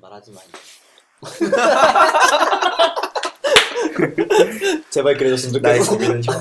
[0.00, 0.40] 말하지 마.
[4.90, 5.96] 제발 그래줬으면 나의 좋겠어.
[5.96, 6.34] 고민은 형.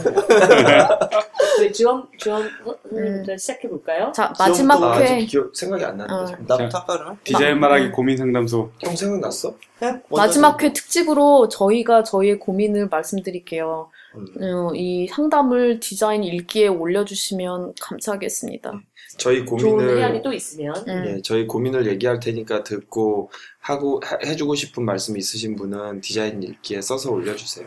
[2.18, 2.50] 주원
[2.92, 3.24] 음.
[3.26, 4.12] 선 시작해 볼까요?
[4.14, 6.34] 자 마지막 아, 회 기억 생각이 안 나는데.
[6.34, 6.38] 어.
[6.48, 7.18] 나부터 할까 그러면?
[7.24, 8.72] 디자인 말하기 고민 상담소.
[8.80, 9.56] 형 생각났어?
[9.82, 9.88] 해?
[9.92, 13.90] 먼저 마지막 회 특집으로 저희가 저희의 고민을 말씀드릴게요.
[14.16, 14.28] 음.
[14.44, 18.74] 어, 이 상담을 디자인 일기에 올려주시면 감사하겠습니다.
[19.18, 21.06] 저희 좋은 고민을 해안이 또 있으면 음.
[21.08, 26.82] 예, 저희 고민을 얘기할 테니까 듣고 하고 해- 해주고 싶은 말씀 있으신 분은 디자인 읽기에
[26.82, 27.66] 써서 올려주세요.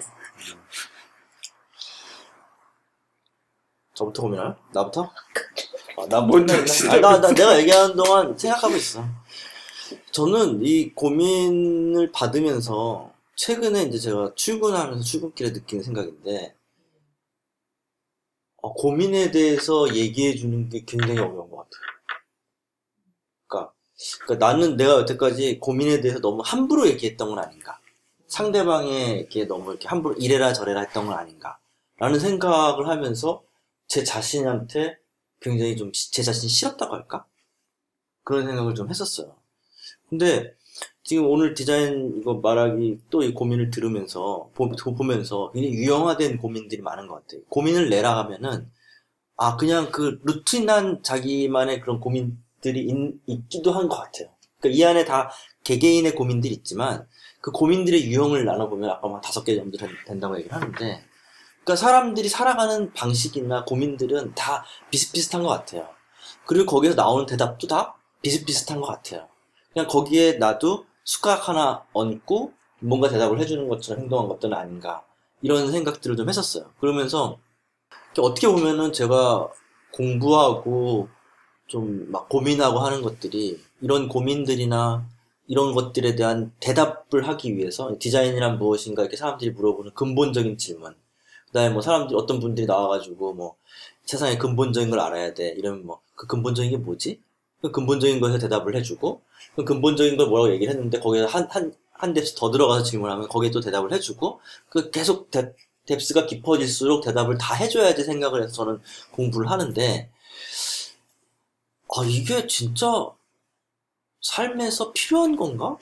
[3.95, 4.57] 저부터 고민할?
[4.73, 5.11] 나부터?
[5.99, 6.55] 아, 나 뭔데.
[6.89, 9.05] 아, 나, 나 내가 얘기하는 동안 생각하고 있어.
[10.13, 16.55] 저는 이 고민을 받으면서 최근에 이제 제가 출근하면서 출근길에 느끼는 생각인데
[18.63, 21.83] 어, 고민에 대해서 얘기해 주는 게 굉장히 어려운 것 같아요.
[23.49, 23.73] 그러니까,
[24.25, 27.79] 그러니까 나는 내가 여태까지 고민에 대해서 너무 함부로 얘기했던 건 아닌가.
[28.29, 31.59] 상대방에게 너무 이렇게 함부로 이래라 저래라 했던 건 아닌가.
[31.99, 33.43] 라는 생각을 하면서
[33.89, 34.99] 제 자신한테
[35.41, 37.27] 굉장히 좀 제 자신이 싫었다고 할까?
[38.25, 39.37] 그런 생각을 좀 했었어요.
[40.09, 40.55] 근데
[41.11, 47.09] 지금 오늘 디자인 이거 말하기 또 이 고민을 들으면서 보, 보면서 굉장히 유형화된 고민들이 많은
[47.09, 47.41] 것 같아요.
[47.49, 48.71] 고민을 내라 하면은
[49.37, 52.87] 아 그냥 그 루틴한 자기만의 그런 고민들이
[53.27, 54.29] 있, 기도 한 것 같아요.
[54.61, 55.33] 그러니까 이 안에 다
[55.65, 57.09] 개개인의 고민들이 있지만
[57.41, 62.29] 그 고민들의 유형을 나눠보면 아까 막 다섯 개 정도 된- 된다고 얘기를 하는데 그러니까 사람들이
[62.29, 65.89] 살아가는 방식이나 고민들은 다 비슷비슷한 것 같아요.
[66.47, 69.27] 그리고 거기서 나오는 대답도 다 비슷비슷한 것 같아요.
[69.73, 75.05] 그냥 거기에 나도 숟가락 하나 얹고 뭔가 대답을 해주는 것처럼 행동한 것들은 아닌가.
[75.43, 76.71] 이런 생각들을 좀 했었어요.
[76.81, 77.39] 그러면서
[78.19, 79.49] 어떻게 보면은 제가
[79.93, 81.09] 공부하고
[81.69, 85.07] 좀 막 고민하고 하는 것들이 이런 고민들이나
[85.47, 90.95] 이런 것들에 대한 대답을 하기 위해서 디자인이란 무엇인가 이렇게 사람들이 물어보는 근본적인 질문.
[91.49, 93.57] 그다음에 뭐 사람들이 어떤 분들이 나와가지고 뭐
[94.07, 97.21] 세상의 근본적인 걸 알아야 돼 이러면 뭐 그 근본적인 게 뭐지?
[97.61, 99.23] 그 근본적인 거에서 대답을 해주고
[99.57, 103.61] 그 근본적인 걸 뭐라고 얘기를 했는데 거기에 한한 한 뎁스 더 들어가서 질문하면 거기에 또
[103.61, 104.41] 대답을 해주고
[104.71, 105.55] 그 계속 뎁,
[105.87, 108.81] 뎁스가 깊어질수록 대답을 다 해줘야지 생각을 해서 저는
[109.13, 110.11] 공부를 하는데
[111.95, 112.87] 아 이게 진짜
[114.23, 115.77] 삶에서 필요한 건가?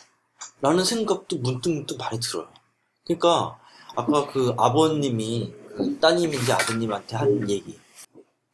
[0.60, 2.48] 라는 생각도 문득 문득 많이 들어요.
[3.04, 3.58] 그러니까
[3.96, 7.78] 아까 그 아버님이 그 따님인지 아드님한테 한 얘기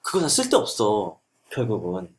[0.01, 1.19] 그거 다 쓸데없어
[1.51, 2.15] 결국은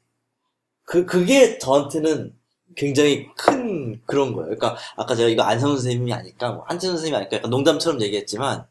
[0.85, 2.34] 그 그게 저한테는
[2.75, 4.56] 굉장히 큰 그런 거예요.
[4.56, 8.66] 그러니까 아까 제가 이거 안성 선생님이 아닐까, 뭐 한진 선생님이 아닐까, 약간 농담처럼 얘기했지만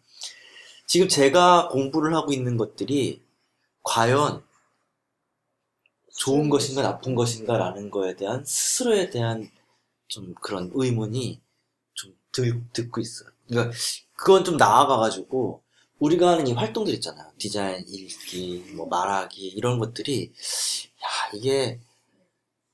[0.86, 3.22] 지금 제가 공부를 하고 있는 것들이
[3.82, 4.42] 과연
[6.16, 9.50] 좋은 것인가 나쁜 것인가라는 거에 대한 스스로에 대한
[10.06, 11.40] 좀 그런 의문이
[11.94, 13.30] 좀 들, 듣고 있어요.
[13.48, 13.76] 그러니까
[14.14, 15.62] 그건 좀 나아가가지고
[15.98, 17.32] 우리가 하는 이 활동들 있잖아요.
[17.38, 20.32] 디자인, 읽기, 뭐 말하기 이런 것들이
[21.02, 21.80] 야 이게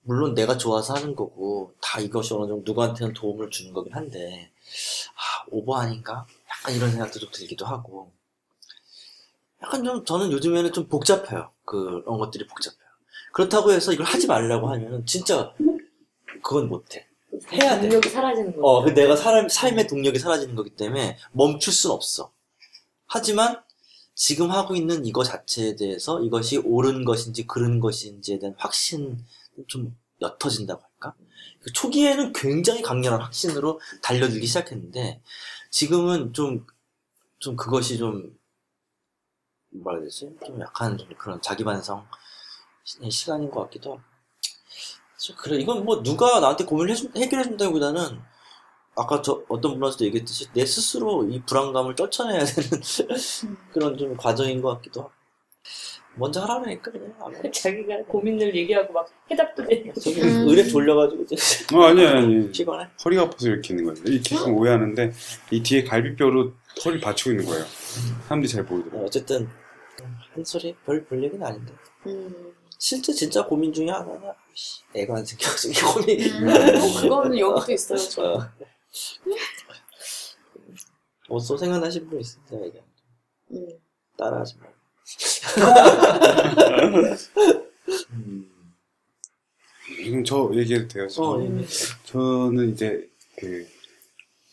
[0.03, 4.51] 물론 내가 좋아서 하는 거고 다 이것이 어느 정도 누구한테는 도움을 주는 거긴 한데
[5.15, 6.27] 아 오버 아닌가?
[6.49, 8.13] 약간 이런 생각도 좀 들기도 하고
[9.63, 11.51] 약간 좀 저는 요즘에는 좀 복잡해요.
[11.65, 12.81] 그런 것들이 복잡해요.
[13.33, 15.55] 그렇다고 해서 이걸 하지 말라고 하면은 진짜
[16.43, 17.07] 그건 못해.
[17.53, 17.83] 해야 돼.
[17.83, 18.63] 능력이 사라지는 거죠.
[18.67, 22.33] 어, 그 내가 사람, 삶의 동력이 사라지는 거기 때문에 멈출 순 없어.
[23.07, 23.63] 하지만
[24.15, 29.25] 지금 하고 있는 이거 자체에 대해서 이것이 옳은 것인지 그른 것인지에 대한 확신
[29.67, 31.15] 좀 옅어진다고 할까?
[31.61, 35.23] 그 초기에는 굉장히 강렬한 확신으로 달려들기 시작했는데
[35.71, 36.67] 지금은 좀,
[37.39, 38.39] 좀 그것이 좀
[39.73, 40.35] 뭐라 해야 되지?
[40.45, 42.07] 좀 약간 좀 그런 자기 반성
[42.85, 44.03] 시간인 것 같기도 하고.
[45.37, 48.21] 그래 이건 뭐 누가 나한테 고민을 해준, 해결해준다기보다는
[48.97, 52.81] 아까 저 어떤 분한테도 얘기했듯이 내 스스로 이 불안감을 떨쳐내야 되는
[53.73, 55.13] 그런 좀 과정인 것 같기도 하고
[56.17, 57.13] 먼저 하라니까 그냥.
[57.53, 60.49] 자기가 고민을 얘기하고 막 해답도 내고 저기 음.
[60.49, 61.37] 의뢰 졸려가지고 이제
[61.75, 62.51] 어, 아니, 아니.
[62.51, 64.03] 피곤해 허리가 아파서 이렇게 있는 거예요.
[64.07, 65.13] 이렇게 있으면 오해하는데,
[65.51, 66.53] 이 뒤에 갈비뼈로
[66.85, 67.65] 허리 받치고 있는 거예요.
[68.25, 69.07] 사람들이 잘 보이더라고요.
[69.07, 69.49] 어쨌든
[70.35, 71.73] 한 소리 별, 별 얘기는 아닌데
[72.07, 72.53] 음.
[72.79, 74.21] 실제 진짜 고민 중에 하나는
[74.55, 75.73] 씨, 애가 안 생겨가지고
[76.09, 77.99] 이 고민이 음, 그거는 여기도 있어요.
[77.99, 78.23] 저.
[78.35, 78.49] 어.
[81.29, 83.03] 어서 생각나신 분 제가 얘기합니다
[83.53, 83.69] 음.
[84.17, 84.80] 따라하지 말고
[88.13, 88.47] 음.
[90.03, 91.09] 지금 저 얘기해도 돼요?
[91.09, 91.23] 저?
[91.23, 91.61] 어, 음.
[91.61, 91.67] 예.
[92.05, 93.09] 저는 이제,
[93.39, 93.67] 그,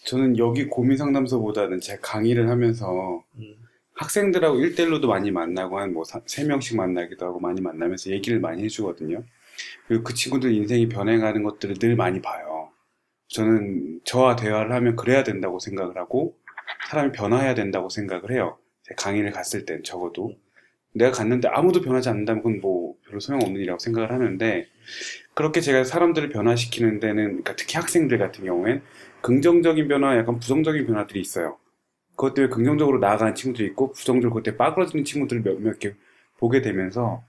[0.06, 3.56] 저는 여기 고민 상담소보다는 제 강의를 하면서 음.
[3.96, 9.24] 학생들하고 1대1로도 많이 만나고 한 뭐 세 명씩 만나기도 하고 많이 만나면서 얘기를 많이 해주거든요.
[9.88, 12.70] 그리고 그 친구들 인생이 변해가는 것들을 늘 많이 봐요.
[13.30, 16.38] 저는 저와 대화를 하면 그래야 된다고 생각을 하고
[16.90, 18.58] 사람이 변화해야 된다고 생각을 해요.
[18.84, 20.36] 제 강의를 갔을 땐 적어도
[20.94, 24.68] 내가 갔는데 아무도 변하지 않는다면 그건 뭐 별로 소용없는 일이라고 생각을 하는데
[25.34, 28.82] 그렇게 제가 사람들을 변화시키는 데는 그러니까 특히 학생들 같은 경우엔
[29.22, 31.58] 긍정적인 변화, 약간 부정적인 변화들이 있어요.
[32.16, 35.94] 그것 때문에 긍정적으로 나아가는 친구들이 있고 부정적으로 그때 빠그러지는 친구들을 몇몇 개
[36.40, 37.24] 보게 되면서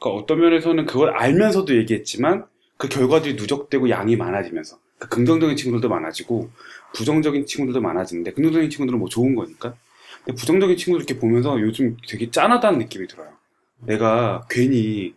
[0.00, 2.46] 그러니까 어떤 면에서는 그걸 알면서도 얘기했지만
[2.76, 6.50] 그 결과들이 누적되고 양이 많아지면서 그 긍정적인 친구들도 많아지고
[6.94, 9.76] 부정적인 친구들도 많아지는데 긍정적인 친구들은 뭐 좋은 거니까
[10.24, 13.32] 근데 부정적인 친구들 이렇게 보면서 요즘 되게 짠하다는 느낌이 들어요.
[13.80, 15.14] 내가 괜히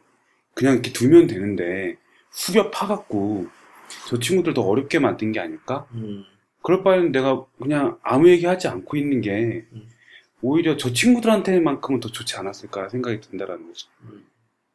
[0.53, 1.97] 그냥 이렇게 두면 되는데
[2.31, 3.47] 후벼 파갖고
[4.07, 5.87] 저 친구들 더 어렵게 만든 게 아닐까?
[5.93, 6.23] 음.
[6.63, 9.87] 그럴 바에는 내가 그냥 아무 얘기 하지 않고 있는 게 음.
[10.41, 13.87] 오히려 저 친구들한테만큼은 더 좋지 않았을까 생각이 든다라는 거죠.
[14.03, 14.25] 음.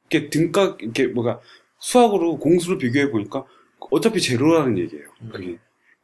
[0.08, 1.40] 이렇게 등각, 이렇게 뭐가
[1.78, 3.44] 수학으로 공수를 비교해 보니까
[3.90, 5.08] 어차피 제로라는 얘기예요.
[5.23, 5.31] 음.
[5.32, 5.58] 그게.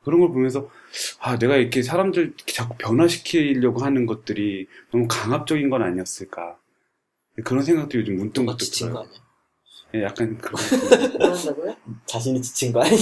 [0.06, 0.70] 그런 걸 보면서
[1.18, 6.56] 아 내가 이렇게 사람들 이렇게 자꾸 변화시키려고 하는 것들이 너무 강압적인 건 아니었을까
[7.44, 9.08] 그런 생각도 요즘 문득 문득 지친 거 들어요.
[9.08, 9.26] 아니야?
[9.94, 10.62] 예, 약간 그런
[11.18, 11.76] 그런다고요?
[12.06, 12.96] 자신이 지친 거 아니야?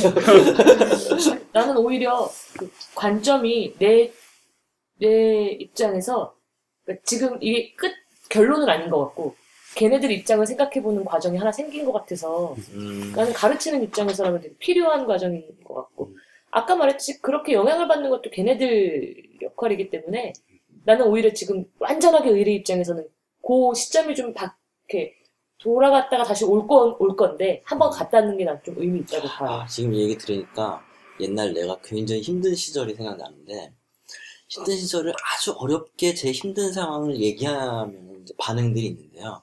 [1.53, 2.27] 나는 오히려
[2.59, 4.11] 그 관점이 내,
[4.99, 6.35] 내 입장에서
[6.87, 7.93] 그러니까 지금 이게 끝
[8.31, 9.37] 결론은 아닌 것 같고
[9.75, 13.13] 걔네들 입장을 생각해보는 과정이 하나 생긴 것 같아서 음.
[13.15, 16.17] 나는 가르치는 입장에서라면 되게 필요한 과정인 것 같고
[16.55, 20.33] 아까 말했듯이 그렇게 영향을 받는 것도 걔네들 역할이기 때문에
[20.85, 23.07] 나는 오히려 지금 완전하게 의뢰 입장에서는
[23.47, 24.57] 그 시점이 좀 바,
[24.89, 25.15] 이렇게
[25.59, 29.27] 돌아갔다가 다시 올, 건, 올 건데 한 번 갔다 왔는 게 난 좀 의미 있다고
[29.29, 29.51] 봐요.
[29.63, 30.85] 아, 지금 이 얘기 들으니까
[31.21, 33.73] 옛날 내가 굉장히 힘든 시절이 생각나는데
[34.49, 39.43] 힘든 시절을 아주 어렵게 제 힘든 상황을 얘기하면 반응들이 있는데요.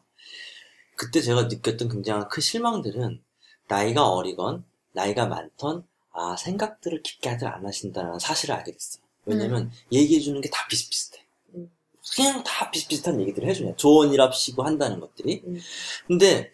[0.95, 3.21] 그때 제가 느꼈던 굉장한 큰 실망들은
[3.67, 9.03] 나이가 어리건 나이가 많던 아 생각들을 깊게 하들 안 하신다는 사실을 알게 됐어요.
[9.25, 11.23] 왜냐면 얘기해 주는 게 다 비슷비슷해.
[11.55, 11.71] 음.
[12.15, 13.75] 그냥 다 비슷비슷한 얘기들을 해주냐.
[13.75, 15.43] 조언이랍시고 한다는 것들이.
[15.45, 15.59] 음.
[16.07, 16.51] 근데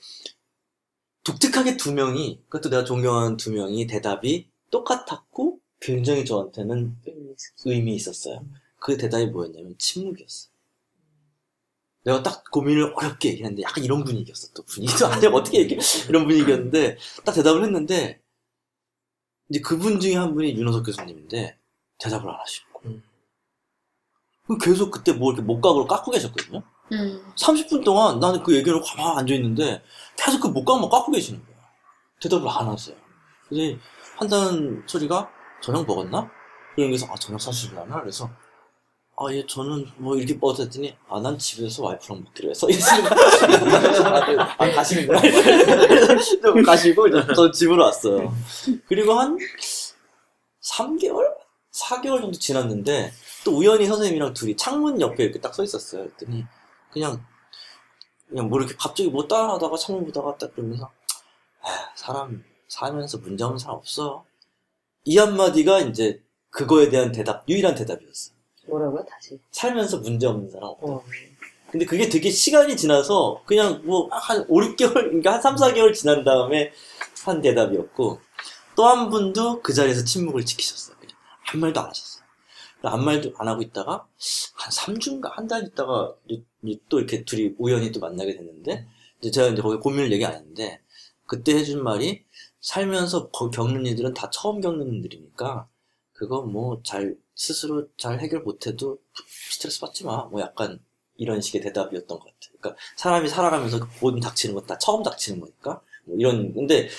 [1.24, 6.95] 독특하게 두 명이 그것도 내가 존경하는 두 명이 대답이 똑같았고 굉장히 저한테는
[7.65, 8.45] 의미 있었어요.
[8.80, 10.50] 그 대답이 뭐였냐면 침묵이었어.
[12.03, 14.48] 내가 딱 고민을 어렵게 얘기했는데 약간 이런 분위기였어.
[14.53, 15.80] 또 분위기도 안 되고 어떻게 얘기해.
[16.07, 18.21] 이런 분위기였는데 딱 대답을 했는데
[19.50, 21.58] 이제 그분 중에 한 분이 윤호석 교수님인데
[22.00, 22.68] 대답을 안 하시고
[24.64, 26.64] 계속 그때 뭐 이렇게 목각으로 깎고 계셨거든요.
[26.94, 27.34] 음.
[27.36, 29.84] 30분 동안 나는 그 얘기를 가만히 앉아 있는데
[30.16, 31.58] 계속 그 목각만 깎고 계시는 거야.
[32.22, 32.96] 대답을 안 하세요.
[33.50, 33.78] 그래서
[34.18, 35.30] 한다는 소리가
[35.62, 36.32] 저녁 먹었나?
[36.76, 38.00] 그런 게서 아 저녁 사주려나?
[38.02, 38.30] 그래서
[39.19, 42.68] 아 예 저는 뭐 이렇게 뻗었더니 아 난 집에서 와이프랑 먹기로 해서
[44.58, 48.31] 아 가시는구나 그래서 좀 가시고 이제 저 집으로 왔어요.
[48.88, 49.38] 그리고 한
[50.62, 51.36] 3개월?
[51.74, 53.12] 4개월 정도 지났는데
[53.44, 56.04] 또 우연히 선생님이랑 둘이 창문 옆에 이렇게 딱 서 있었어요.
[56.04, 56.46] 그랬더니
[56.92, 57.24] 그냥
[58.30, 60.92] 그냥 뭐 이렇게 갑자기 뭐 따라하다가 창문 보다가 딱 그러면서
[61.66, 64.25] 에휴, 사람 살면서 문제 없는 사람 없어.
[65.06, 68.37] 이 한마디가 이제 그거에 대한 대답 유일한 대답이었어.
[68.68, 69.06] 뭐라고요?
[69.10, 69.40] 다시.
[69.52, 70.69] 살면서 문제 없는 사람.
[70.81, 71.04] 어.
[71.72, 76.24] 근데 그게 되게 시간이 지나서 그냥 뭐 한 5, 6개월, 그러니까 한 3, 4개월 지난
[76.24, 76.72] 다음에
[77.25, 78.19] 한 대답이었고
[78.75, 80.96] 또 한 분도 그 자리에서 침묵을 지키셨어요.
[80.98, 82.24] 그냥 한 말도 안 하셨어요.
[82.84, 84.06] 아무 말도 안 하고 있다가
[84.53, 86.13] 한 3주인가 한 달 있다가
[86.89, 88.88] 또 이렇게 둘이 우연히 또 만나게 됐는데
[89.20, 90.80] 이제 제가 이제 거기 고민을 얘기 안 했는데
[91.25, 92.24] 그때 해준 말이
[92.62, 95.68] 살면서 거- 겪는 일들은 다 처음 겪는 일이니까
[96.13, 98.98] 그거 뭐 잘 스스로 잘 해결 못해도
[99.51, 100.24] 스트레스 받지 마.
[100.25, 100.79] 뭐 약간
[101.15, 102.58] 이런 식의 대답이었던 것 같아요.
[102.60, 106.89] 그러니까 사람이 살아가면서 모든 닥치는 건 다 처음 닥치는 거니까 뭐 이런 근데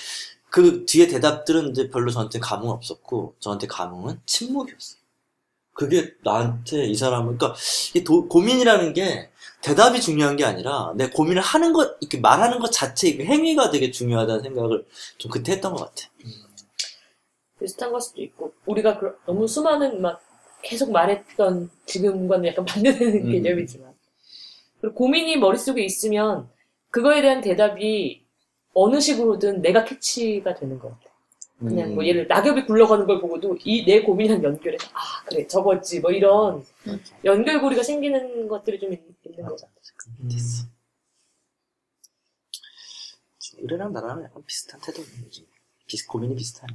[0.49, 4.99] 그 뒤에 대답들은 이제 별로 저한테 감흥 없었고 저한테 감흥은 침묵이었어요.
[5.73, 7.57] 그게 나한테 이 사람은 그러니까
[7.93, 9.29] 이 도- 고민이라는 게
[9.61, 13.91] 대답이 중요한 게 아니라 내 고민을 하는 것 이렇게 말하는 것 자체 그 행위가 되게
[13.91, 14.85] 중요하다는 생각을
[15.17, 16.09] 좀 그때 했던 것 같아.
[17.59, 20.21] 비슷한 걸 수도 있고 우리가 그- 너무 수많은 막
[20.61, 23.31] 계속 말했던 지금과는 약간 반대되는 음.
[23.31, 23.93] 개념이지만
[24.81, 26.49] 그리고 고민이 머릿속에 있으면
[26.89, 28.25] 그거에 대한 대답이
[28.73, 31.09] 어느 식으로든 내가 캐치가 되는 것 같아.
[31.59, 31.95] 그냥 음.
[31.95, 36.63] 뭐 예를 낙엽이 굴러가는 걸 보고도 이 내 고민이랑 연결해서 아 그래 저거지 뭐 이런
[36.87, 37.03] 음.
[37.25, 39.71] 연결고리가 생기는 것들이 좀 있, 는 것 같아.
[40.29, 40.65] 됐어.
[43.57, 45.45] 의뢰랑 나랑 약간 비슷한 태도네 요즘.
[45.87, 46.73] 비슷 고민이 비슷하네.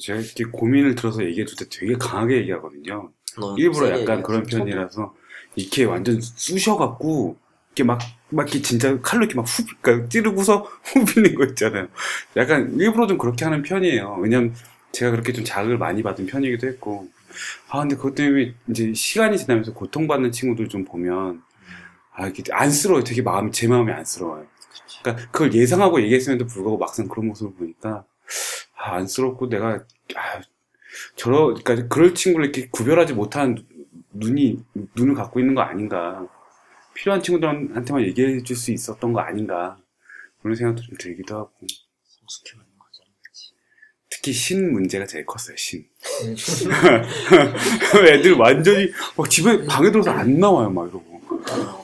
[0.00, 3.10] 제가 이렇게 고민을 들어서 얘기해줄 때 되게 강하게 얘기하거든요.
[3.38, 4.22] 너는 일부러 약간.
[4.22, 5.14] 그런 편이라서
[5.56, 7.36] 이렇게 완전 쑤셔갖고
[7.70, 11.88] 이렇게 막, 막 이렇게 진짜 칼로 이렇게 막 후, 그러니까 찌르고서 후비는 거 있잖아요.
[12.36, 14.18] 약간 일부러 좀 그렇게 하는 편이에요.
[14.20, 14.54] 왜냐면
[14.92, 17.08] 제가 그렇게 좀 자극을 많이 받은 편이기도 했고
[17.68, 21.42] 아 근데 그것 때문에 이제 시간이 지나면서 고통받는 친구들 좀 보면
[22.12, 24.46] 아 이게 안쓰러워요 되게 마음 제 마음이 안쓰러워요
[25.02, 28.04] 그러니까 그걸 예상하고 얘기했음에도 불구하고 막상 그런 모습을 보니까
[28.84, 30.40] 아 안쓰럽고 내가 아
[31.16, 33.56] 저러 그러니까 그럴 친구를 이렇게 구별하지 못한
[34.12, 34.62] 눈이
[34.94, 36.26] 눈을 갖고 있는 거 아닌가.
[36.94, 39.78] 필요한 친구들한테만 얘기해 줄 수 있었던 거 아닌가.
[40.42, 41.50] 그런 생각도 좀 들기도 하고.
[44.10, 45.84] 특히 신 문제가 제일 컸어요 신.
[48.06, 51.14] 애들 완전히 막 집에 방에 들어서 안 나와요 막 이러고.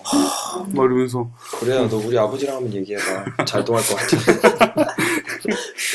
[0.05, 1.31] 하, 막 이러면서.
[1.59, 3.45] 그래야 너 우리 아버지랑 한번 얘기해봐.
[3.45, 4.95] 잘 통할 것 같아.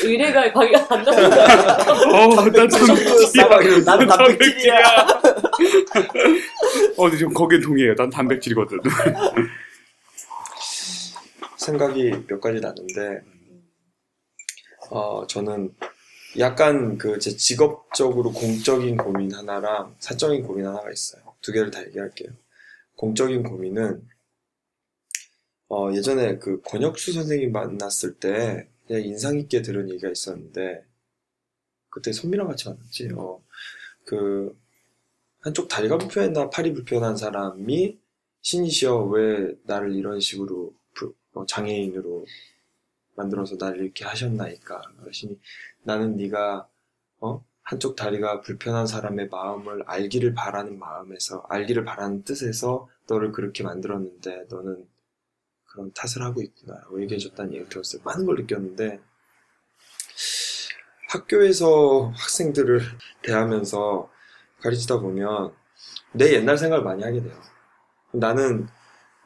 [0.04, 1.92] 의뢰가 방해가 안 나온다.
[2.12, 4.76] 어난 단백질이야 나는 단백질이야.
[6.96, 8.78] 어 근데 좀 거기에 동의해요 난 단백질이거든
[11.56, 13.22] 생각이 몇 가지 나는데,
[14.90, 15.74] 어, 저는
[16.38, 21.22] 약간 그 제 직업적으로 공적인 고민 하나랑 사적인 고민 하나가 있어요.
[21.40, 22.28] 두 개를 다 얘기할게요.
[22.96, 24.00] 공적인 고민은,
[25.70, 30.84] 어, 예전에 그 권혁수 선생님 만났을 때 인상 깊게 들은 얘기가 있었는데,
[31.90, 33.08] 그때 선미랑 같이 만났지.
[33.16, 33.42] 어,
[34.04, 34.56] 그,
[35.40, 37.98] 한쪽 다리가 불편했나 팔이 불편한 사람이
[38.42, 42.26] 신이시여 왜 나를 이런 식으로 불- 어, 장애인으로
[43.16, 45.38] 만들어서 나를 이렇게 하셨나이까 신이
[45.84, 46.68] 나는 네가
[47.20, 47.44] 어?
[47.62, 54.86] 한쪽 다리가 불편한 사람의 마음을 알기를 바라는 마음에서 알기를 바라는 뜻에서 너를 그렇게 만들었는데 너는
[55.76, 58.98] 그런 탓을 하고 있구나라고 얘기해 줬다는 얘기 들었어요 많은 걸 느꼈는데
[61.08, 62.80] 학교에서 학생들을
[63.22, 64.08] 대하면서
[64.60, 65.52] 가르치다 보면
[66.12, 67.38] 내 옛날 생각을 많이 하게 돼요.
[68.12, 68.66] 나는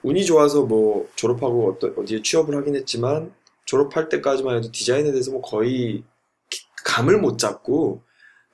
[0.02, 3.32] 운이 좋아서 뭐 졸업하고 어디에 취업을 하긴 했지만
[3.64, 6.02] 졸업할 때까지만 해도 디자인에 대해서 뭐 거의
[6.48, 8.02] 기- 감을 못 잡고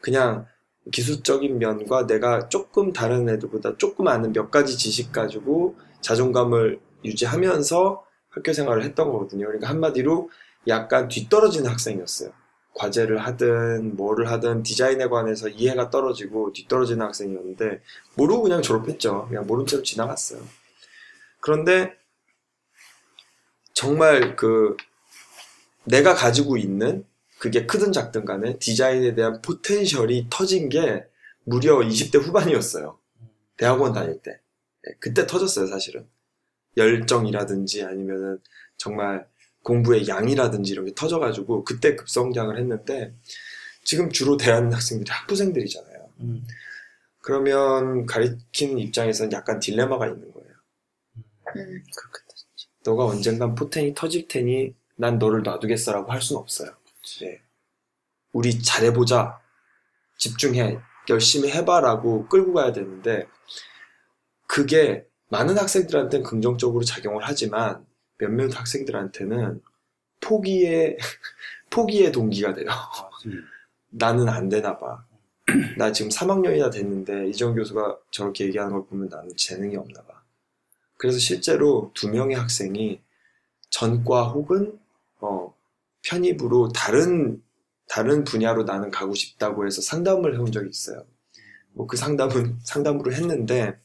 [0.00, 0.46] 그냥
[0.92, 8.52] 기술적인 면과 내가 조금 다른 애들보다 조금 아는 몇 가지 지식 가지고 자존감을 유지하면서 학교
[8.52, 9.46] 생활을 했던 거거든요.
[9.46, 10.30] 그러니까 한마디로
[10.68, 12.32] 약간 뒤떨어지는 학생이었어요.
[12.74, 17.80] 과제를 하든 뭐를 하든 디자인에 관해서 이해가 떨어지고 뒤떨어지는 학생이었는데
[18.16, 19.26] 모르고 그냥 졸업했죠.
[19.28, 20.42] 그냥 모른 채로 지나갔어요.
[21.40, 21.94] 그런데
[23.72, 24.76] 정말 그
[25.84, 27.04] 내가 가지고 있는
[27.38, 31.04] 그게 크든 작든 간에 디자인에 대한 포텐셜이 터진 게
[31.44, 32.98] 무려 20대 후반이었어요.
[33.56, 34.40] 대학원 다닐 때.
[34.82, 36.06] 네, 그때 터졌어요, 사실은.
[36.76, 38.38] 열정이라든지 아니면은
[38.76, 39.26] 정말
[39.62, 43.14] 공부의 양이라든지 이런 게 터져가지고 그때 급성장을 했는데
[43.84, 46.10] 지금 주로 대한 학생들이 학부생들이잖아요.
[46.20, 46.46] 음.
[47.22, 50.50] 그러면 가르치는 입장에서는 약간 딜레마가 있는 거예요.
[51.56, 51.82] 음.
[51.96, 52.26] 그렇겠다.
[52.84, 56.70] 너가 언젠간 포텐이 터질 테니 난 너를 놔두겠어라고 할 수는 없어요.
[57.20, 57.40] 네.
[58.32, 59.40] 우리 잘해보자.
[60.18, 60.78] 집중해.
[61.08, 63.26] 열심히 해봐라고 끌고 가야 되는데
[64.46, 67.84] 그게 많은 학생들한테는 긍정적으로 작용을 하지만
[68.18, 69.60] 몇몇 학생들한테는
[70.20, 70.96] 포기의
[71.70, 72.68] 포기의 동기가 돼요.
[73.26, 73.44] 음.
[73.90, 75.04] 나는 안 되나 봐.
[75.78, 80.22] 나 지금 3학년이나 됐는데 이정 교수가 저렇게 얘기하는 걸 보면 나는 재능이 없나 봐.
[80.96, 83.00] 그래서 실제로 두 명의 학생이
[83.70, 84.78] 전과 혹은
[85.20, 85.54] 어,
[86.02, 87.42] 편입으로 다른
[87.88, 91.04] 다른 분야로 나는 가고 싶다고 해서 상담을 해온 적이 있어요.
[91.72, 93.78] 뭐 그 상담은 상담으로 했는데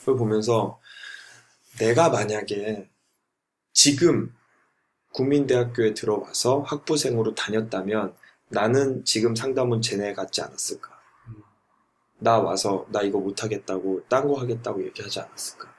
[0.00, 0.80] 그걸 보면서
[1.78, 2.88] 내가 만약에
[3.72, 4.34] 지금
[5.12, 8.14] 국민대학교에 들어와서 학부생으로 다녔다면
[8.48, 10.98] 나는 지금 상담은 쟤네 같지 않았을까?
[12.18, 15.72] 나 와서 나 이거 못하겠다고 딴 거 하겠다고 얘기하지 않았을까?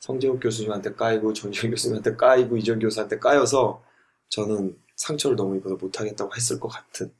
[0.00, 3.82] 성재욱 교수님한테 까이고 전지현 교수님한테 까이고 이정 교수한테 까여서
[4.28, 7.12] 저는 상처를 너무 입어서 못하겠다고 했을 것 같은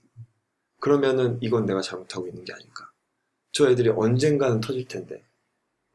[0.80, 2.90] 그러면은 이건 내가 잘못하고 있는 게 아닐까
[3.52, 5.27] 저 애들이 언젠가는 터질 텐데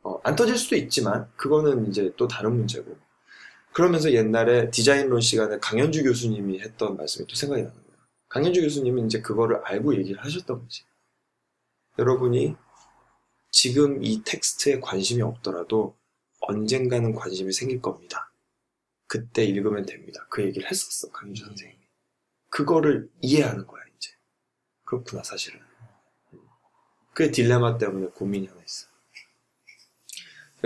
[0.03, 2.98] 어, 안 터질 수도 있지만 그거는 이제 또 다른 문제고
[3.74, 7.98] 그러면서 옛날에 디자인론 시간에 강현주 교수님이 했던 말씀이 또 생각이 나는 거예요
[8.29, 10.83] 강현주 교수님은 이제 그거를 알고 얘기를 하셨던 거지
[11.98, 12.55] 여러분이
[13.51, 15.95] 지금 이 텍스트에 관심이 없더라도
[16.41, 18.31] 언젠가는 관심이 생길 겁니다.
[19.07, 20.25] 그때 읽으면 됩니다.
[20.29, 21.79] 그 얘기를 했었어, 강유주 선생님이.
[22.50, 24.12] 그거를 이해하는 거야, 이제.
[24.86, 25.60] 그렇구나, 사실은.
[27.13, 28.88] 그 딜레마 때문에 고민이 하나 있어.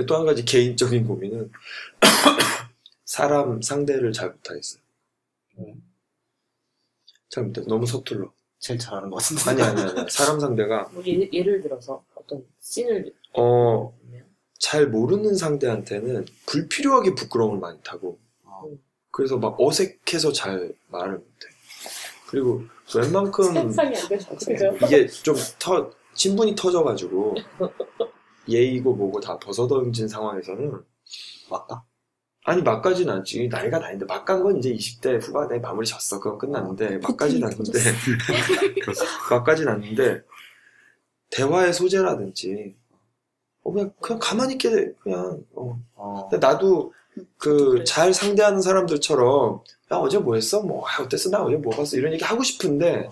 [0.06, 1.51] 또 한 가지 개인적인 고민은
[3.06, 4.82] 사람 상대를 잘 못하겠어요.
[7.30, 7.62] 잘 못해.
[7.68, 8.32] 너무 서툴러.
[8.60, 9.50] 제일 잘하는 것 같은데.
[9.50, 10.10] 아니, 아니, 아니.
[10.10, 13.96] 사람 상대가, 뭐 예, 예를 들어서 어떤 씬을 어,
[14.60, 18.20] 잘 모르는 상대한테는 불필요하게 부끄러움을 많이 타고
[19.12, 21.48] 그래서 막 어색해서 잘 말을 못해.
[22.27, 22.63] 그리고
[22.96, 24.77] 웬만큼 상상이 안 되죠.
[24.86, 27.36] 이게 좀 터, 친분이 터져가지고
[28.50, 30.82] 예의고 뭐고 다 벗어던진 상황에서는
[31.50, 31.84] 맞다.
[32.46, 37.44] 아니 막까지는 않지 나이가 나인데 막간 건 이제 20대 후반에 마무리 졌어 그건 끝났는데 막까지는
[37.46, 37.80] 않는데
[39.32, 40.22] 막까지는 않는데
[41.32, 42.77] 대화의 소재라든지
[43.63, 45.77] 어, 그냥 그냥 가만히 있게 그냥 어.
[45.96, 46.30] 어.
[46.39, 46.94] 나도
[47.38, 47.84] 그 그래.
[47.84, 49.62] 잘 상대하는 사람들처럼
[49.92, 50.62] 야 어제 뭐 했어?
[50.62, 51.30] 뭐 아, 어땠어?
[51.30, 51.98] 나 어제 뭐 봤어?
[51.98, 53.10] 이런 얘기 하고 싶은데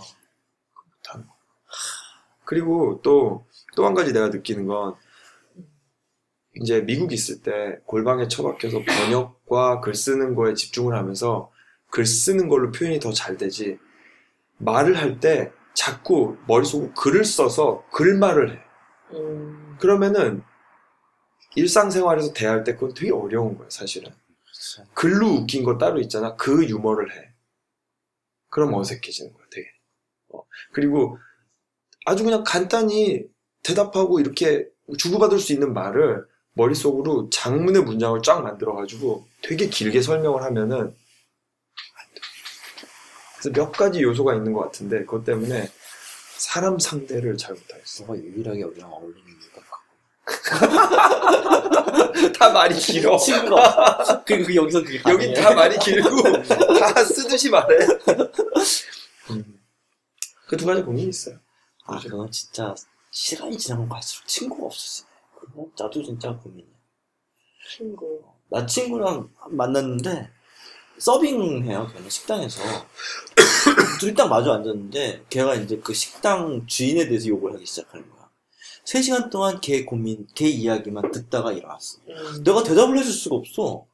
[1.03, 1.25] 거야.
[2.45, 4.95] 그리고 또 또 한 가지 내가 느끼는 건
[6.61, 11.51] 이제 미국 있을 때 골방에 처박혀서 번역과 글 쓰는 거에 집중을 하면서
[11.89, 13.77] 글 쓰는 걸로 표현이 더 잘 되지.
[14.57, 18.59] 말을 할 때 자꾸 머릿속으로 글을 써서 글말을 해.
[19.13, 20.43] 음, 그러면은
[21.55, 24.11] 일상생활에서 대할 때 그건 되게 어려운 거야 사실은.
[24.93, 26.35] 글로 웃긴 거 따로 있잖아.
[26.35, 27.33] 그 유머를 해.
[28.49, 29.67] 그럼 어색해지는 거야 되게.
[30.33, 30.43] 어.
[30.71, 31.17] 그리고
[32.05, 33.23] 아주 그냥 간단히
[33.63, 40.95] 대답하고 이렇게 주고받을 수 있는 말을 머릿속으로 장문의 문장을 쫙 만들어가지고 되게 길게 설명을 하면은.
[43.37, 45.69] 그래서 몇 가지 요소가 있는 것 같은데 그것 때문에
[46.37, 49.61] 사람 상대를 잘 못하겠어 너가 유일하게 우리랑 어울리는 이유가
[52.39, 54.23] 다 말이 길어 친구가.
[54.25, 55.33] 그리고 그 여기서 그게 가능해.
[55.35, 56.23] 다 말이 길고
[56.79, 57.77] 다 쓰듯이 말해.
[60.47, 61.37] 그두 가지 고민이 있어요.
[61.85, 62.73] 아 그건 진짜
[63.11, 65.04] 시간이 지나면 갈수록 친구가 없어지
[65.45, 65.51] 네.
[65.51, 66.75] 그건 나도 진짜 고민이야.
[67.77, 68.23] 친구.
[68.49, 70.29] 나 친구랑 만났는데
[70.97, 72.61] 서빙해요 걔는 식당에서.
[73.99, 78.29] 둘이 딱 마주 앉았는데 걔가 이제 그 식당 주인에 대해서 욕을 하기 시작하는 거야.
[78.85, 81.99] 3시간 동안 걔 고민 걔 이야기만 듣다가 일어났어.
[82.07, 83.85] 음, 내가 대답을 해줄 수가 없어.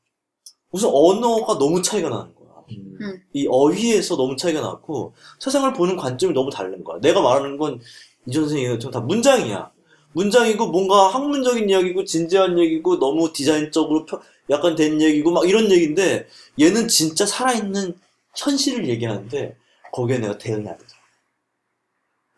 [0.72, 2.52] 우선 언어가 너무 차이가 나는 거야.
[2.72, 3.24] 음.
[3.34, 7.00] 이 어휘에서 너무 차이가 나고 세상을 보는 관점이 너무 다른 거야.
[7.00, 7.80] 내가 말하는 건
[8.28, 9.72] 이전 선생님 같은 다 문장이야
[10.14, 16.28] 문장이고 뭔가 학문적인 이야기고 진지한 얘기고 너무 디자인적으로 펴- 약간 된 얘기고 막 이런 얘기인데
[16.60, 17.96] 얘는 진짜 살아있는
[18.36, 19.56] 현실을 얘기하는데
[19.94, 21.02] 거기에 내가 대응이 안 되더라.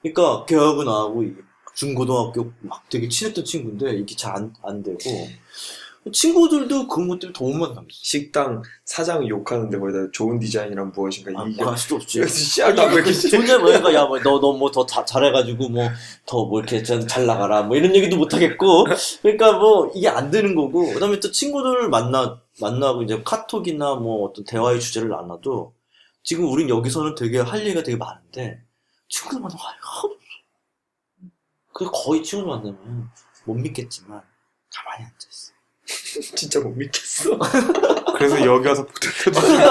[0.02, 1.34] 그러니까 걔하고 나하고 이
[1.76, 5.00] 중고등학교 막 되게 친했던 친구인데 이게 잘 안 안 되고
[6.12, 7.86] 친구들도 그런 것 때문에 더못 만남어.
[7.90, 12.28] 식당 사장 욕하는데 거기다 좋은 디자인이란 무엇인가 아, 이게 뭐할 수도 없지.
[12.28, 13.30] 씨알도 안 먹겠지.
[13.30, 18.34] 존재 뭐니까 야뭐너너 뭐 더 잘해가지고 뭐더뭐 이렇게 잘, 잘 나가라 뭐 이런 얘기도 못
[18.34, 18.86] 하겠고
[19.22, 24.44] 그러니까 뭐 이게 안 되는 거고 그다음에 또 친구들을 만나 만나고 이제 카톡이나 뭐 어떤
[24.46, 25.74] 대화의 주제를 나눠도
[26.24, 28.62] 지금 우린 여기서는 되게 할 얘기가 되게 많은데
[29.10, 30.24] 친구들 만나면 할 하나도 없어.
[31.74, 33.10] 그래서 거의 친구들 만나면
[33.46, 34.22] 못 믿겠지만
[34.74, 35.28] 가만히 앉아.
[36.36, 37.38] 진짜 못 믿겠어.
[38.16, 39.70] 그래서 여기 와서 부탁해주세요.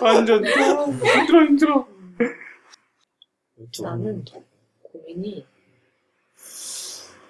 [0.02, 1.86] 완전 힘들어 힘들어.
[3.82, 4.24] 나는
[4.82, 5.46] 고민이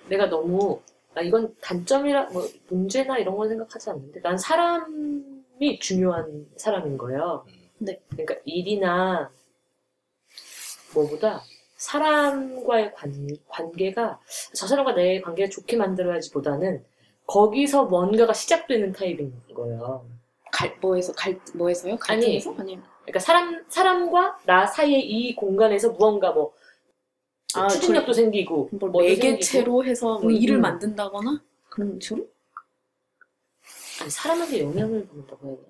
[0.09, 0.81] 내가 너무
[1.15, 7.45] 나 이건 단점이라 뭐 문제나 이런 건 생각하지 않는데 난 사람이 중요한 사람인 거예요.
[7.79, 8.01] 네.
[8.11, 9.31] 그러니까 일이나
[10.95, 11.43] 뭐보다
[11.77, 14.21] 사람과의 관, 관계가
[14.55, 16.85] 저 사람과 내 관계를 좋게 만들어야지 보다는
[17.29, 20.05] 거기서 뭔가가 시작되는 타입인 거예요.
[20.51, 21.97] 갈 뭐에서 갈 뭐에서요?
[21.99, 26.55] 갈등에서 아니면 그러니까 사람 사람과 나 사이의 이 공간에서 무언가 뭐
[27.55, 30.61] 아, 추진력도 생기고 뭘 뭐도 매개체로 해서 뭐 음, 일을 음.
[30.63, 32.23] 만든다거나 그런 식으로?
[32.23, 32.33] 생기고.
[34.01, 35.69] 아니 사람에게 영향을 받는다고 해야 되나?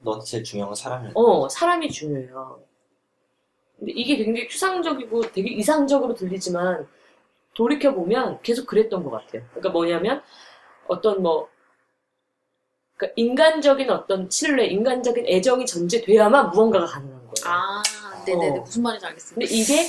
[0.00, 1.12] 너한테 제일 중요한 건 사람이야.
[1.14, 2.62] 어 사람이 중요해요.
[3.78, 6.86] 근데 이게 굉장히 추상적이고 되게 이상적으로 들리지만
[7.54, 9.42] 돌이켜 보면 계속 그랬던 것 같아요.
[9.50, 10.22] 그러니까 뭐냐면
[10.86, 11.48] 어떤 뭐
[12.96, 17.32] 그러니까 인간적인 어떤 신뢰, 인간적인 애정이 전제돼야만 무언가가 가능한 거예요.
[17.46, 17.82] 아,
[18.26, 18.62] 네네네 어.
[18.62, 19.34] 무슨 말인지 알겠어요.
[19.34, 19.88] 근데 이게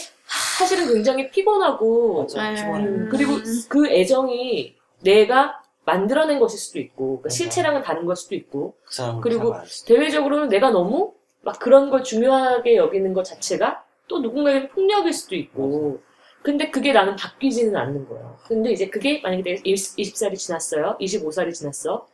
[0.57, 2.55] 사실은 굉장히 피곤하고 맞아, 음.
[2.55, 2.85] 피곤해.
[2.85, 3.33] 음, 그리고
[3.69, 7.35] 그 애정이 내가 만들어낸 것일 수도 있고 그러니까 맞아.
[7.35, 9.53] 실체랑은 다른 걸 수도 있고 그 그리고.
[9.85, 16.01] 대외적으로는 내가 너무 막 그런 걸 중요하게 여기는 것 자체가 또 누군가에게 폭력일 수도 있고
[16.43, 18.37] 근데 그게 나는 바뀌지는 않는 거야.
[18.47, 20.97] 근데 이제 그게 만약에 내가 20 살이 지났어요?
[20.99, 22.05] 25살이 지났어?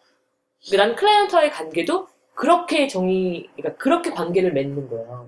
[0.76, 5.28] 나는 클라이언트와의 관계도 그렇게 정의 그러니까 그렇게 관계를 맺는 거야.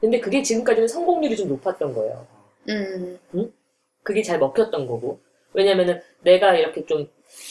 [0.00, 2.26] 근데 그게 지금까지는 성공률이 좀 높았던 거예요
[2.68, 3.18] 음,
[4.02, 5.20] 그게 잘 먹혔던 거고.
[5.52, 7.08] 왜냐면은 내가 이렇게 좀,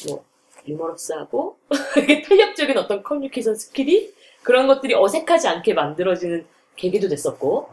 [0.07, 0.23] 뭐,
[0.67, 1.57] 유머러스하고,
[1.97, 7.67] 이렇게 탄력적인 어떤 커뮤니케이션 skill이 그런 것들이 어색하지 않게 만들어지는 계기도 됐었고.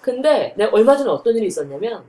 [0.00, 2.04] 근데 내가 얼마 전에 어떤 일이 있었냐면,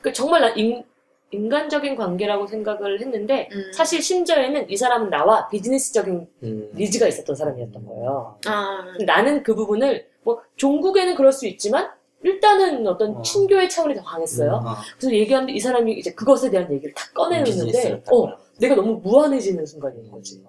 [0.00, 0.84] 그 정말 난 인,
[1.30, 3.72] 인간적인 관계라고 생각을 했는데, 음.
[3.72, 6.70] 사실 심지어에는 이 사람은 나와 비즈니스적인 음.
[6.74, 8.38] 니즈가 있었던 사람이었던 거예요.
[8.46, 11.90] 아, 나는 그 부분을 뭐 종국에는 그럴 수 있지만
[12.22, 13.22] 일단은 어떤 어.
[13.22, 14.52] 친교의 차원이 더 강했어요.
[14.52, 14.74] 어.
[14.98, 19.64] 그래서 얘기하는데 이 사람이 이제 그것에 대한 얘기를 다 꺼내는데 딱 어, 내가 너무 무한해지는
[19.64, 20.42] 순간인 거지.
[20.42, 20.44] 거지.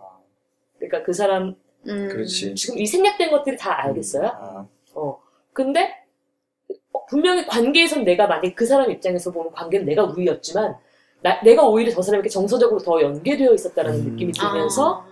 [0.77, 1.55] 그러니까 그 사람
[1.87, 2.25] 음.
[2.25, 4.27] 지금 이 생략된 것들이 다 알겠어요.
[4.27, 5.21] 아, 어.
[5.53, 5.98] 근데 어,
[7.09, 10.75] 분명히 관계에선 내가 만약 그 사람 입장에서 보는 관계는 내가 우위였지만
[11.21, 14.11] 나- 내가 오히려 저 사람에게 정서적으로 더 연계되어 있었다라는 음.
[14.11, 14.51] 느낌이 아.
[14.51, 15.05] 들면서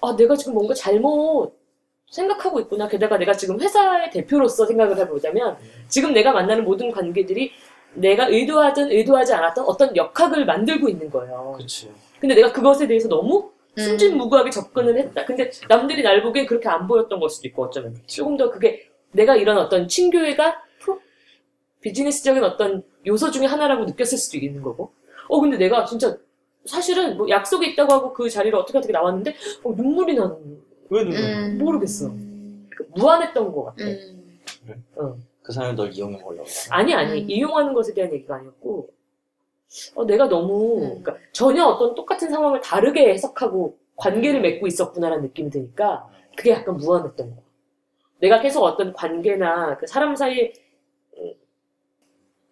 [0.00, 1.52] 아 내가 지금 뭔가 잘못
[2.10, 2.86] 생각하고 있구나.
[2.88, 5.56] 게다가 내가 지금 회사의 대표로서 생각을 해보자면
[5.88, 7.50] 지금 내가 만나는 모든 관계들이
[7.94, 11.54] 내가 의도하든 의도하지 않았던 어떤 역학을 만들고 있는 거예요.
[11.58, 11.90] 그치.
[12.20, 13.82] 근데 내가 그것에 대해서 너무 음.
[13.82, 15.24] 순진무구하게 접근을 했다.
[15.24, 19.36] 근데 남들이 날 보기엔 그렇게 안 보였던 걸 수도 있고 어쩌면 조금 더 그게 내가
[19.36, 20.62] 이런 어떤 친교회가
[21.84, 24.92] 비즈니스적인 어떤 요소 중에 하나라고 느꼈을 수도 있는 거고.
[25.28, 26.16] 어 근데 내가 진짜
[26.64, 31.20] 사실은 뭐 약속이 있다고 하고 그 자리를 어떻게 어떻게 나왔는데 어, 눈물이 나는 왜 눈물?
[31.20, 31.58] 음.
[31.58, 32.08] 모르겠어.
[32.70, 33.84] 그 무한했던 것 같아.
[33.84, 34.84] 음.
[34.96, 35.16] 어.
[35.42, 36.48] 그 사람이 널 이용해 보려고.
[36.70, 37.30] 아니 아니 음.
[37.30, 38.88] 이용하는 것에 대한 얘기가 아니었고
[39.94, 41.02] 어, 내가 너무 음.
[41.02, 47.28] 그러니까 전혀 어떤 똑같은 상황을 다르게 해석하고 관계를 맺고 있었구나라는 느낌이 드니까 그게 약간 무한했던
[47.28, 47.44] 거야.
[48.20, 50.54] 내가 계속 어떤 관계나 그 사람 사이에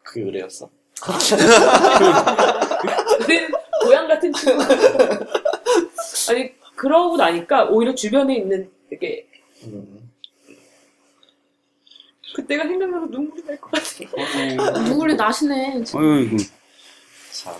[0.02, 0.68] 그게 의뢰였어?
[3.26, 3.48] 내
[3.84, 4.62] 고향 같은 친구
[6.30, 9.26] 아니 그러고 나니까 오히려 주변에 있는 이게
[9.64, 10.10] 음.
[12.34, 14.78] 그때가 생각나서 눈물이 날 것 같아.
[14.80, 15.84] 눈물이 나시네.
[15.84, 16.00] 지금.
[16.18, 16.36] 어이구,
[17.30, 17.54] 참.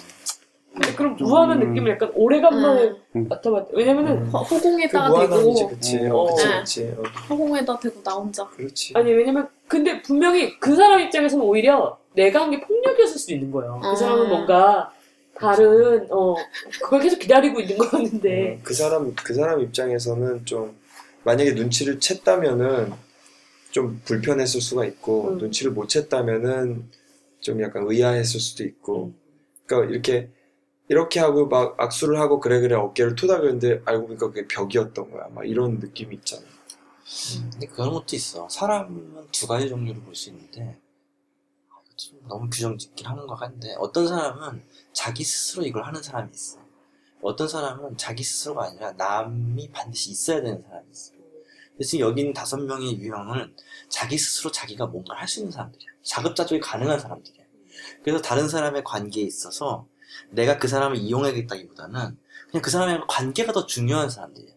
[0.72, 1.68] 근데 그런 무한한 음.
[1.68, 3.28] 느낌을 약간 오래간만에 음.
[3.28, 3.68] 맡아봤다.
[3.74, 4.26] 왜냐면은 음.
[4.31, 5.96] 허- 그 허공에다가 무한함이지, 대고 그치.
[5.98, 6.11] 음.
[6.12, 6.59] 어, 그치, 어.
[6.61, 6.94] 그치.
[6.96, 8.46] 어, 허공에다 대고 나 혼자.
[8.46, 8.94] 그렇지.
[8.96, 13.81] 아니 왜냐면 근데 분명히 그 사람 입장에서는 오히려 내가 한 게 폭력이었을 수도 있는 거예요.
[13.83, 13.90] 아.
[13.92, 14.92] 그 사람은 뭔가
[15.35, 16.35] 다른 어
[16.83, 20.77] 그걸 계속 기다리고 있는 거였는데 음, 그 사람 그 사람 입장에서는 좀
[21.25, 22.92] 만약에 눈치를 챘다면은
[23.70, 25.38] 좀 불편했을 수가 있고 음.
[25.38, 26.85] 눈치를 못 챘다면은
[27.40, 29.12] 좀 약간 의아했을 수도 있고
[29.66, 30.31] 그러니까 이렇게
[30.88, 35.48] 이렇게 하고 막 악수를 하고 그래 그래 어깨를 토닥였는데 알고 보니까 그게 벽이었던 거야 막
[35.48, 36.42] 이런 느낌이 있잖아
[37.51, 38.48] 근데 그런 것도 있어.
[38.48, 40.79] 사람은 두 가지 종류로 볼 수 있는데,
[42.11, 44.62] 좀 너무 규정짓긴 하는 것 같은데, 어떤 사람은
[44.93, 46.59] 자기 스스로 이걸 하는 사람이 있어.
[47.23, 51.12] 어떤 사람은 자기 스스로가 아니라 남이 반드시 있어야 되는 사람이 있어.
[51.73, 53.55] 근데 지금 여기 있는 다섯 명의 유형은
[53.88, 55.88] 자기 스스로 자기가 뭔가를 할수 있는 사람들이야.
[56.03, 57.45] 자급자족이 가능한 사람들이야.
[58.03, 59.87] 그래서 다른 사람의 관계에 있어서
[60.31, 62.19] 내가 그 사람을 이용하겠다기보다는
[62.51, 64.55] 그냥 그 사람의 관계가 더 중요한 사람들이야.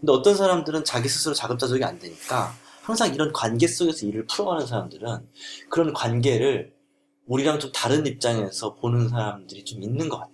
[0.00, 5.28] 근데 어떤 사람들은 자기 스스로 자급자족이 안 되니까 항상 이런 관계 속에서 일을 풀어가는 사람들은
[5.70, 6.71] 그런 관계를
[7.26, 10.32] 우리랑 좀 다른 입장에서 보는 사람들이 좀 있는 것 같아.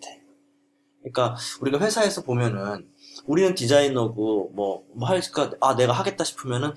[1.00, 2.88] 그러니까 우리가 회사에서 보면은
[3.26, 6.72] 우리는 디자이너고 뭐, 뭐 할까, 아, 내가 하겠다 싶으면은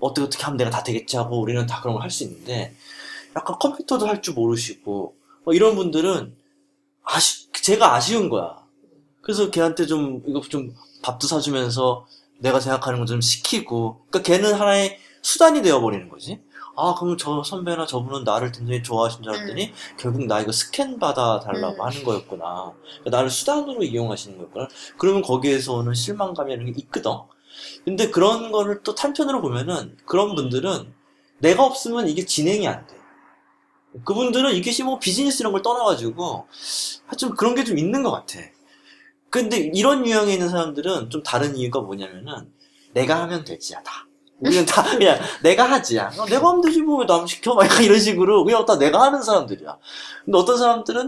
[0.00, 2.74] 어떻게 어떻게 하면 내가 다 되겠지 하고 우리는 다 그런 걸 할 수 있는데
[3.36, 6.36] 약간 컴퓨터도 할 줄 모르시고 뭐 이런 분들은
[7.04, 8.64] 아쉬, 제가 아쉬운 거야.
[9.22, 12.06] 그래서 걔한테 좀 이거 좀 밥도 사주면서
[12.38, 16.40] 내가 생각하는 거 좀 시키고 그러니까 걔는 하나의 수단이 되어버리는 거지.
[16.76, 21.38] 아 그럼 저 선배나 저분은 나를 굉장히 좋아하신 줄 알았더니 결국 나 이거 스캔 받아
[21.40, 21.80] 달라고 음.
[21.86, 22.72] 하는 거였구나.
[22.82, 24.68] 그러니까 나를 수단으로 이용하시는 거였구나.
[24.98, 27.12] 그러면 거기에서 오는 실망감이라는 게 있거든.
[27.84, 30.92] 근데 그런 거를 또 한편으로 보면은 그런 분들은
[31.38, 32.94] 내가 없으면 이게 진행이 안 돼.
[34.04, 36.48] 그분들은 이게 뭐 비즈니스 이런 걸 떠나가지고
[37.06, 38.40] 하여튼 그런 게 좀 있는 것 같아.
[39.30, 42.52] 근데 이런 유형에 있는 사람들은 좀 다른 이유가 뭐냐면은
[42.92, 44.06] 내가 하면 되지야 다.
[44.40, 46.10] 우리는 다 그냥 내가 하지야.
[46.18, 47.54] 어, 내가 하면 되지 뭐왜남 시켜?
[47.54, 49.78] 막 약간 이런 식으로 그냥 다 내가 하는 사람들이야.
[50.24, 51.06] 근데 어떤 사람들은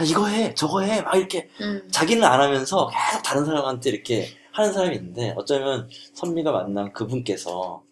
[0.00, 1.86] 야 이거 해 저거 해 막 이렇게 음.
[1.90, 7.82] 자기는 안 하면서 계속 다른 사람한테 이렇게 하는 사람이 있는데 어쩌면 선미가 만난 그분께서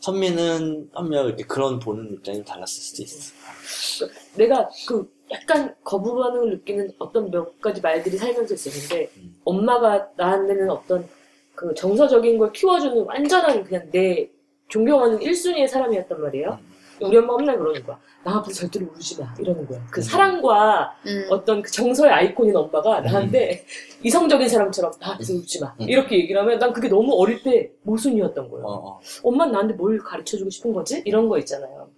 [0.00, 3.32] 선미는 한명 이렇게 그런 보는 입장이 좀 달랐을 수도 있어.
[4.36, 9.34] 내가 그 약간 거부 반응을 느끼는 어떤 몇 가지 말들이 살면서 있었는데 음.
[9.44, 11.06] 엄마가 나한테는 어떤
[11.58, 14.30] 그 정서적인 걸 키워주는 완전한 그냥 내
[14.68, 16.56] 존경하는 1순위의 사람이었단 말이에요.
[17.00, 17.98] 우리 엄마 맨날 그러는 거야.
[18.22, 19.34] 나 앞에서 절대로 울지 마.
[19.40, 19.84] 이러는 거야.
[19.90, 20.02] 그 음.
[20.02, 21.26] 사랑과 음.
[21.30, 23.64] 어떤 그 정서의 아이콘인 엄마가 나한테
[24.04, 25.74] 이성적인 사람처럼 나 앞에서 울지 마.
[25.80, 25.88] 음.
[25.88, 28.64] 이렇게 얘기를 하면 난 그게 너무 어릴 때 모순이었던 거예요.
[28.64, 29.00] 어, 어.
[29.24, 31.02] 엄마는 나한테 뭘 가르쳐주고 싶은 거지?
[31.04, 31.88] 이런 거 있잖아요.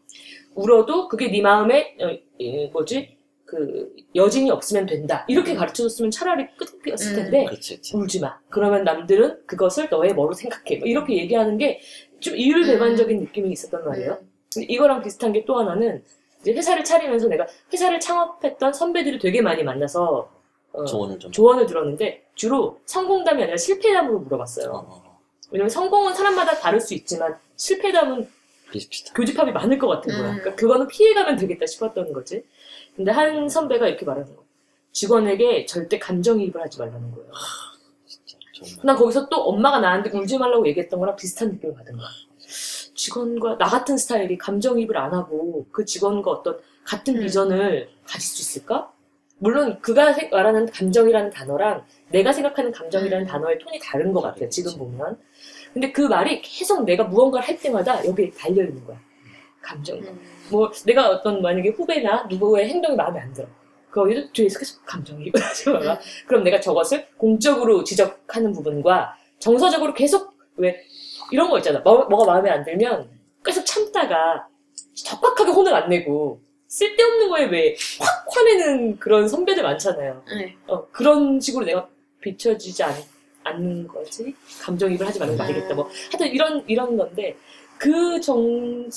[0.55, 3.15] 울어도 그게 네 마음에 어, 이, 뭐지?
[3.51, 5.25] 그 여진이 없으면 된다.
[5.27, 7.17] 이렇게 가르쳐줬으면 차라리 끝이었을 음.
[7.17, 7.97] 텐데 그렇지, 그렇지.
[7.97, 8.39] 울지 마.
[8.49, 10.77] 그러면 남들은 그것을 너의 뭐로 생각해.
[10.79, 11.81] 뭐 이렇게 얘기하는 게
[12.21, 14.19] 좀 이율배반적인 느낌이 있었단 말이에요.
[14.53, 16.05] 근데 이거랑 비슷한 게 또 하나는
[16.43, 20.31] 이제 회사를 차리면서 내가 회사를 창업했던 선배들이 되게 많이 만나서
[20.73, 21.33] 어, 조언을 좀.
[21.33, 24.71] 조언을 들었는데 주로 성공담이 아니라 실패담으로 물어봤어요.
[24.71, 25.19] 어, 어.
[25.51, 28.29] 왜냐면 성공은 사람마다 다를 수 있지만 실패담은
[28.71, 29.15] 비슷비슷.
[29.15, 30.33] 교집합이 많을 것 같은 거야.
[30.33, 30.37] 음.
[30.37, 32.45] 그러니까 그거는 피해가면 되겠다 싶었던 거지.
[32.97, 34.45] 근데 한 선배가 이렇게 말하는 거야.
[34.93, 37.31] 직원에게 절대 감정이입을 하지 말라는 거예요.
[38.83, 42.09] 난 거기서 또 엄마가 나한테 울지 말라고 얘기했던 거랑 비슷한 느낌을 받은 거야.
[42.95, 47.21] 직원과 나 같은 스타일이 감정이입을 안 하고 그 직원과 어떤 같은 음.
[47.21, 48.93] 비전을 가질 수 있을까?
[49.39, 53.31] 물론 그가 생- 말하는 감정이라는 단어랑 내가 생각하는 감정이라는 음.
[53.31, 54.51] 단어의 톤이 다른 것 같아요.
[54.51, 55.19] 지금 보면.
[55.73, 59.01] 근데 그 말이 계속 내가 무언가를 할 때마다 여기에 달려 있는 거야.
[59.63, 59.99] 감정.
[59.99, 60.21] 음.
[60.51, 63.47] 뭐 내가 어떤 만약에 후배나 누구의 행동이 마음에 안 들어.
[63.91, 65.99] 거기도 뒤에서 계속 감정이입을 하지 마라.
[66.27, 70.81] 그럼 내가 저것을 공적으로 지적하는 부분과 정서적으로 계속 왜
[71.33, 71.81] 이런 거 있잖아.
[71.81, 73.09] 뭐, 뭐가 마음에 안 들면
[73.45, 74.47] 계속 참다가
[74.95, 80.23] 적확하게 혼을 안 내고 쓸데없는 거에 왜 확 화내는 그런 선배들 많잖아요.
[80.39, 80.57] 네.
[80.69, 81.89] 어, 그런 식으로 내가
[82.21, 82.95] 비춰지지 않,
[83.43, 84.35] 않는 거지.
[84.63, 85.49] 감정이입을 하지 말는 거 음.
[85.49, 85.75] 아니겠다.
[85.75, 87.37] 뭐 하여튼 이런 이런 건데
[87.79, 88.89] 그 정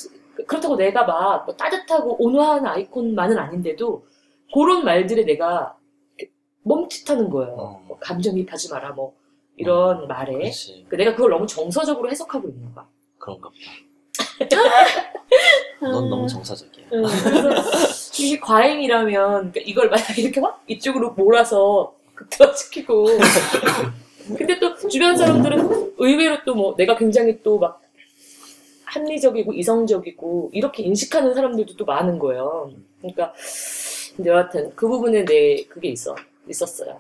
[0.48, 4.06] 그렇다고 내가 막 뭐 따뜻하고 온화한 아이콘만은 아닌데도
[4.54, 5.76] 그런 말들에 내가
[6.64, 7.54] 멈칫하는 거예요.
[7.58, 7.84] 어.
[7.88, 9.14] 뭐 감정이입하지 마라 뭐
[9.58, 10.86] 이런 말에 그렇지.
[10.90, 12.88] 그 내가 그걸 너무 정서적으로 해석하고 있는 거야.
[13.20, 13.72] 그런가 보다.
[15.82, 16.86] 넌 너무 정사적이야.
[16.94, 23.06] 음, 그래서 이게 과잉이라면 그러니까 이걸 만약에 이렇게 확 이쪽으로 몰아서 극대화시키고
[24.38, 27.82] 근데 또 주변 사람들은 의외로 또 뭐 내가 굉장히 또 막
[28.94, 32.72] 합리적이고 이성적이고 이렇게 인식하는 사람들도 또 많은 거예요.
[33.00, 33.34] 그러니까
[34.16, 36.16] 근데 여하튼 그 부분에 내 그게 있어
[36.48, 37.00] 있었어요.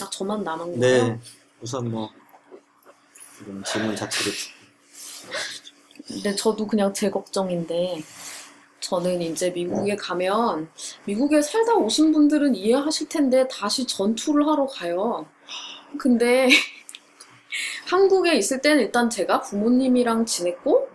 [0.00, 1.08] 아, 저만 남은 거예요?
[1.08, 1.20] 네.
[1.60, 2.08] 우선 뭐
[3.38, 4.32] 지금 질문 자체를
[6.06, 8.02] 근데 저도 그냥 제 걱정인데
[8.80, 10.68] 저는 이제 미국에 가면
[11.06, 15.26] 미국에 살다 오신 분들은 이해하실 텐데 다시 전투를 하러 가요.
[15.98, 16.48] 근데
[17.86, 20.88] 한국에 있을 때는 일단 제가 부모님이랑 지냈고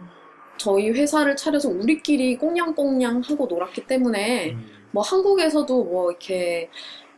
[0.57, 4.57] 저희 회사를 차려서 우리끼리 꽁냥꽁냥 하고 놀았기 때문에
[4.91, 6.69] 뭐 한국에서도 뭐 이렇게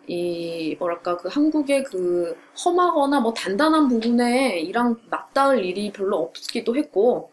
[0.08, 7.32] 이 뭐랄까 그 한국의 그 험하거나 뭐 단단한 부분에 이랑 맞닿을 일이 별로 없기도 했고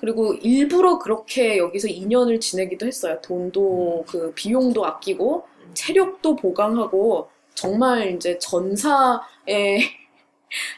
[0.00, 3.18] 그리고 일부러 그렇게 여기서 2년을 지내기도 했어요.
[3.22, 5.44] 돈도 그 비용도 아끼고
[5.74, 9.80] 체력도 보강하고 정말 이제 전사의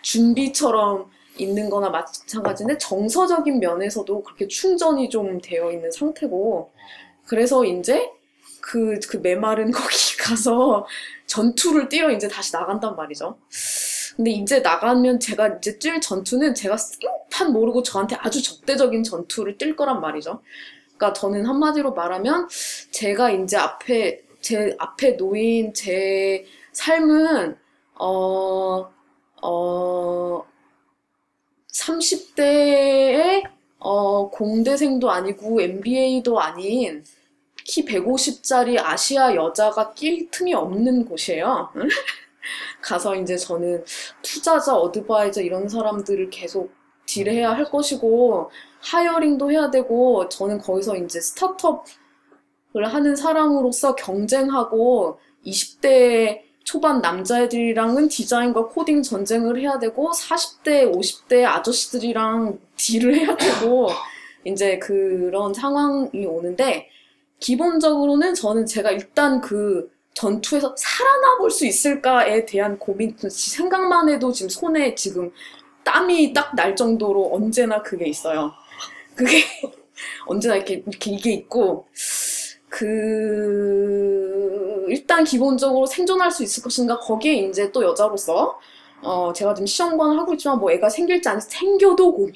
[0.02, 6.72] 준비처럼 있는 거나 마찬가지인데 정서적인 면에서도 그렇게 충전이 좀 되어 있는 상태고
[7.26, 8.10] 그래서 이제
[8.60, 10.86] 그, 그 메마른 거기 가서
[11.26, 13.38] 전투를 뛰러 이제 다시 나간단 말이죠.
[14.16, 19.76] 근데 이제 나가면 제가 이제 뛸 전투는 제가 생판 모르고 저한테 아주 적대적인 전투를 뛸
[19.76, 20.40] 거란 말이죠.
[20.96, 22.48] 그러니까 저는 한마디로 말하면
[22.90, 27.56] 제가 이제 앞에 제 앞에 놓인 제 삶은
[27.98, 28.90] 어,
[29.42, 30.42] 어,
[31.72, 37.04] 30대에 어, 공대생도 아니고 MBA도 아닌
[37.64, 41.70] 키 150짜리 아시아 여자가 낄 틈이 없는 곳이에요.
[42.80, 43.84] 가서 이제 저는
[44.22, 46.72] 투자자, 어드바이저 이런 사람들을 계속
[47.06, 51.84] deal해야 할 것이고 hiring도 해야 되고 저는 거기서 이제 스타트업을
[52.84, 63.14] 하는 사람으로서 경쟁하고 20대 초반 남자애들이랑은 디자인과 코딩 전쟁을 해야 되고 40대, 50대 아저씨들이랑 deal을
[63.14, 63.88] 해야 되고
[64.44, 66.88] 이제 그런 상황이 오는데
[67.38, 74.96] 기본적으로는 저는 제가 일단 그 전투에서 살아남을 수 있을까에 대한 고민, 생각만 해도 지금 손에
[74.96, 75.30] 지금
[75.84, 78.50] 땀이 딱 날 정도로 언제나 그게 있어요.
[79.14, 79.44] 그게
[80.26, 81.86] 언제나 이렇게, 이렇게 이게 있고,
[82.68, 84.25] 그,
[84.88, 88.58] 일단 기본적으로 생존할 수 있을 것인가, 거기에 이제 또 여자로서,
[89.02, 92.34] 어, 제가 지금 시험관을 하고 있지만 뭐 애가 생길지 안 생겨도 고민,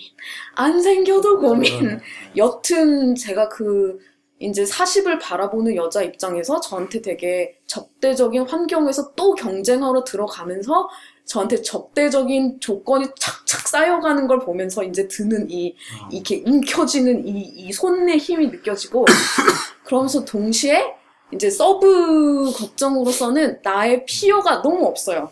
[0.54, 2.00] 안 생겨도 고민.
[2.36, 3.98] 여튼 제가 그,
[4.40, 10.88] 이제 40을 바라보는 여자 입장에서 저한테 되게 적대적인 환경에서 또 경쟁하러 들어가면서
[11.26, 15.76] 저한테 적대적인 조건이 착착 쌓여가는 걸 보면서 이제 드는 이,
[16.10, 19.04] 이렇게 움켜쥐는 이, 이 손의 힘이 느껴지고
[19.84, 20.99] 그러면서 동시에
[21.32, 25.30] 이제 sub 걱정으로서는 나의 peer가 너무 없어요.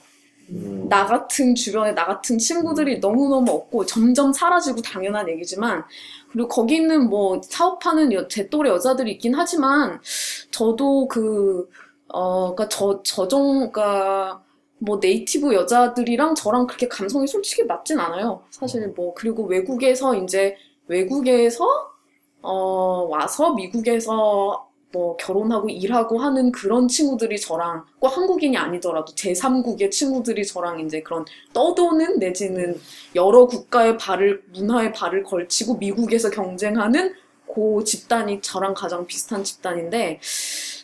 [0.51, 5.85] 음, 나 같은 주변에 나 같은 친구들이 너무너무 없고 점점 사라지고 당연한 얘기지만
[6.31, 10.01] 그리고 거기 있는 뭐 사업하는 여- 제 또래 여자들이 있긴 하지만
[10.51, 11.69] 저도 그
[12.11, 14.43] 어, 그니까 저, 저정, 그니까,
[14.79, 18.43] 뭐, 네이티브 여자들이랑 저랑 그렇게 감성이 솔직히 맞진 않아요.
[18.51, 20.57] 사실 뭐, 그리고 외국에서 이제,
[20.87, 21.67] 외국에서,
[22.43, 30.47] 어, 와서 미국에서 뭐 결혼하고 일하고 하는 그런 친구들이 저랑 꼭 한국인이 아니더라도 제3국의 친구들이
[30.47, 32.81] 저랑 이제 그런 떠도는 내지는
[33.15, 37.15] 여러 국가의 발을 문화의 발을 걸치고 미국에서 경쟁하는
[37.55, 40.21] 그 집단이 저랑 가장 비슷한 집단인데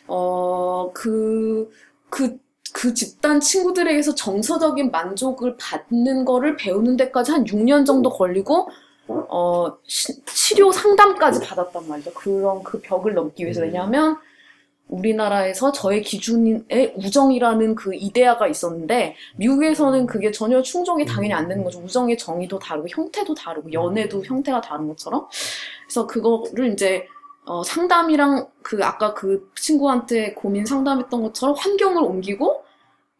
[0.07, 2.39] 어, 어그그
[2.73, 8.69] 그 집단 친구들에게서 정서적인 만족을 받는 거를 배우는 데까지 한 6년 정도 걸리고
[9.07, 12.13] 어 시- 치료 상담까지 받았단 말이죠.
[12.13, 13.65] 그런 그 벽을 넘기 위해서 음.
[13.67, 14.17] 왜냐하면
[14.87, 21.79] 우리나라에서 저의 기준의 우정이라는 그 이데아가 있었는데 미국에서는 그게 전혀 충족이 당연히 안 되는 거죠.
[21.79, 25.27] 우정의 정의도 다르고 형태도 다르고 연애도 형태가 다른 것처럼.
[25.85, 27.07] 그래서 그거를 이제
[27.47, 32.63] 어, 상담이랑 그 아까 그 친구한테 고민 상담했던 것처럼 환경을 옮기고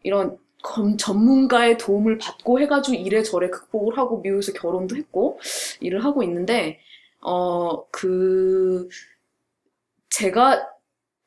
[0.04, 0.45] 이런 검-
[0.98, 5.40] 전문가의 도움을 받고 해가지고 이래저래 극복을 하고 미국에서 결혼도 했고
[5.82, 6.80] 일을 하고 있는데
[7.22, 8.88] 어 그
[10.10, 10.68] 제가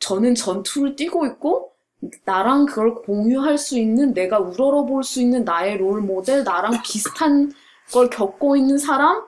[0.01, 1.72] 저는 전투를 뛰고 있고
[2.24, 7.53] 나랑 그걸 공유할 수 있는 내가 우러러 볼 수 있는 나의 롤 모델 나랑 비슷한
[7.92, 9.24] 걸 겪고 있는 사람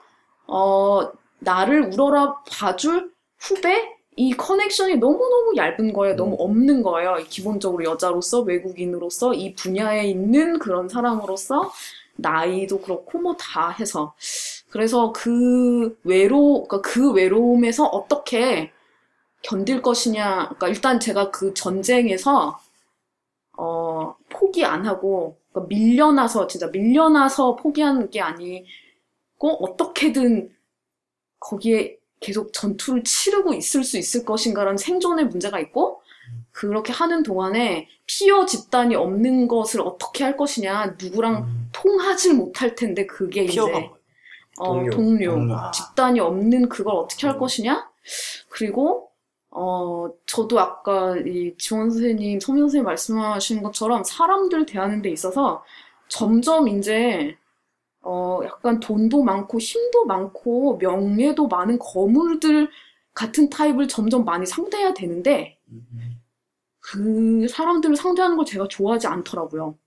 [0.47, 6.15] 어 나를 우러러 봐줄 후배 이 커넥션이 너무너무 얇은 거예요.
[6.15, 7.17] 너무 없는 거예요.
[7.29, 11.71] 기본적으로 여자로서 외국인으로서 이 분야에 있는 그런 사람으로서
[12.17, 14.13] 나이도 그렇고 뭐 다 해서
[14.69, 18.71] 그래서 그 외로 그러니까 그 외로움에서 어떻게
[19.43, 22.59] 견딜 것이냐 그러니까 일단 제가 그 전쟁에서
[23.57, 28.65] 어 포기 안 하고 그러니까 밀려나서 진짜 밀려나서 포기하는 게 아니고
[29.39, 30.53] 어떻게든
[31.39, 36.01] 거기에 계속 전투를 치르고 있을 수 있을 것인가라는 생존의 문제가 있고
[36.51, 43.43] 그렇게 하는 동안에 피어 집단이 없는 것을 어떻게 할 것이냐 누구랑 통하질 못할 텐데 그게
[43.43, 43.97] 이제 뭐예요?
[44.59, 44.91] 어, 동료.
[44.91, 45.55] 동료, 동료.
[45.55, 45.71] 아.
[45.71, 47.39] 집단이 없는 그걸 어떻게 할 음.
[47.39, 47.89] 것이냐
[48.49, 49.09] 그리고
[49.49, 55.63] 어 저도 아까 이 지원 선생님, 소민 선생님 말씀하신 것처럼 사람들 대하는 데 있어서
[56.07, 57.35] 점점 이제
[58.03, 62.69] 어 약간 돈도 많고 힘도 많고 명예도 많은 거물들
[63.13, 65.57] 같은 타입을 점점 많이 상대해야 되는데
[66.79, 69.77] 그 사람들을 상대하는 걸 제가 좋아하지 않더라고요.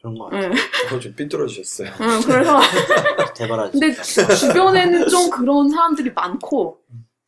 [0.00, 0.50] 그런 거 같아요.
[0.50, 0.56] 네.
[0.94, 1.88] 어, 좀 삐뚤어지셨어요.
[2.00, 2.60] 응, 그래서
[3.34, 3.78] 대바라지.
[3.80, 6.80] 근데 주변에는 좀 그런 사람들이 많고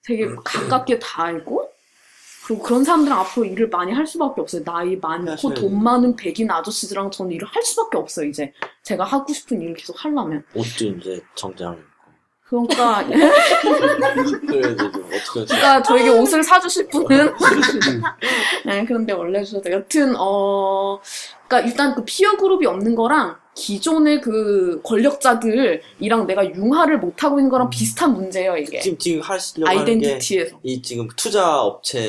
[0.05, 1.68] 되게 가깝게 다 알고
[2.49, 4.65] 그리고 그런 사람들은 앞으로 일을 많이 할 수밖에 없어요.
[4.65, 5.55] 나이 많고 돼요.
[5.55, 8.27] 돈 많은 백인 아저씨들랑 저는 일을 할 수밖에 없어요.
[8.27, 11.77] 이제 제가 하고 싶은 일을 계속 하려면 옷도 이제 정장.
[12.45, 13.05] 그러니까?
[15.35, 17.35] 그러니까 저에게 옷을 사주실 분은
[18.65, 20.99] 네, 그런데 원래 주셔도 여튼 어
[21.47, 27.51] 그러니까 일단 그 피어 그룹이 없는 거랑 기존의 그 권력자들이랑 내가 융화를 못 하고 있는
[27.51, 32.09] 거랑 비슷한 문제예요 이게 지금 지금 하시려고 하는 게 아이덴티티에서 이 지금 투자 업체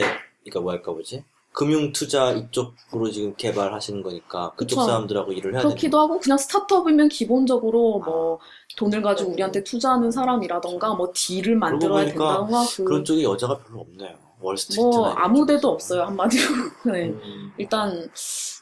[0.49, 1.23] 그러니까 뭐 할까 보지?
[1.51, 4.85] 금융 투자 이쪽으로 지금 개발하시는 거니까 그쪽 그쵸.
[4.85, 8.39] 사람들하고 일을 해야 되는 그렇기도 하고 그냥 스타트업이면 기본적으로 뭐
[8.77, 13.81] 돈을 가지고 우리한테 투자하는 사람이라던가 뭐 deal을 만들어야 보니까 된다던가 그 그런 쪽에 여자가 별로
[13.81, 14.15] 없네요.
[14.41, 15.69] 월스트리트나 뭐 이런 아무데도.
[15.69, 16.43] 없어요 한마디로
[16.93, 17.07] 네.
[17.09, 17.51] 음.
[17.57, 18.09] 일단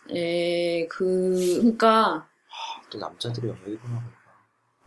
[0.09, 2.25] 에그 그러니까
[2.89, 4.16] 또 남자들이 영역이구나.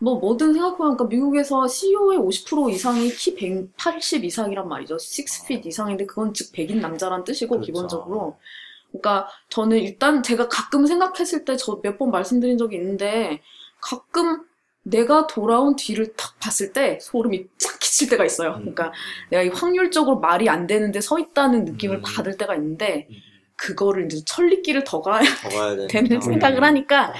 [0.01, 4.97] 뭐 뭐든 생각해보면 그러니까 미국에서 CEO의 50% 이상이 키 180 이상이란 말이죠.
[4.97, 7.65] 6feet 이상인데 그건 즉 백인 남자란 뜻이고 그렇죠.
[7.67, 8.37] 기본적으로.
[8.91, 13.41] 그러니까 저는 일단 제가 가끔 생각했을 때 저 몇 번 말씀드린 적이 있는데
[13.81, 14.43] 가끔
[14.83, 18.51] 내가 돌아온 뒤를 탁 봤을 때 소름이 쫙 끼칠 때가 있어요.
[18.55, 18.59] 음.
[18.61, 18.91] 그러니까
[19.29, 22.01] 내가 이 확률적으로 말이 안 되는데 서 있다는 느낌을 음.
[22.03, 23.15] 받을 때가 있는데 음.
[23.61, 27.13] 그거를 이제 천리길을 더 가야 더 가야 되는 생각을 하니까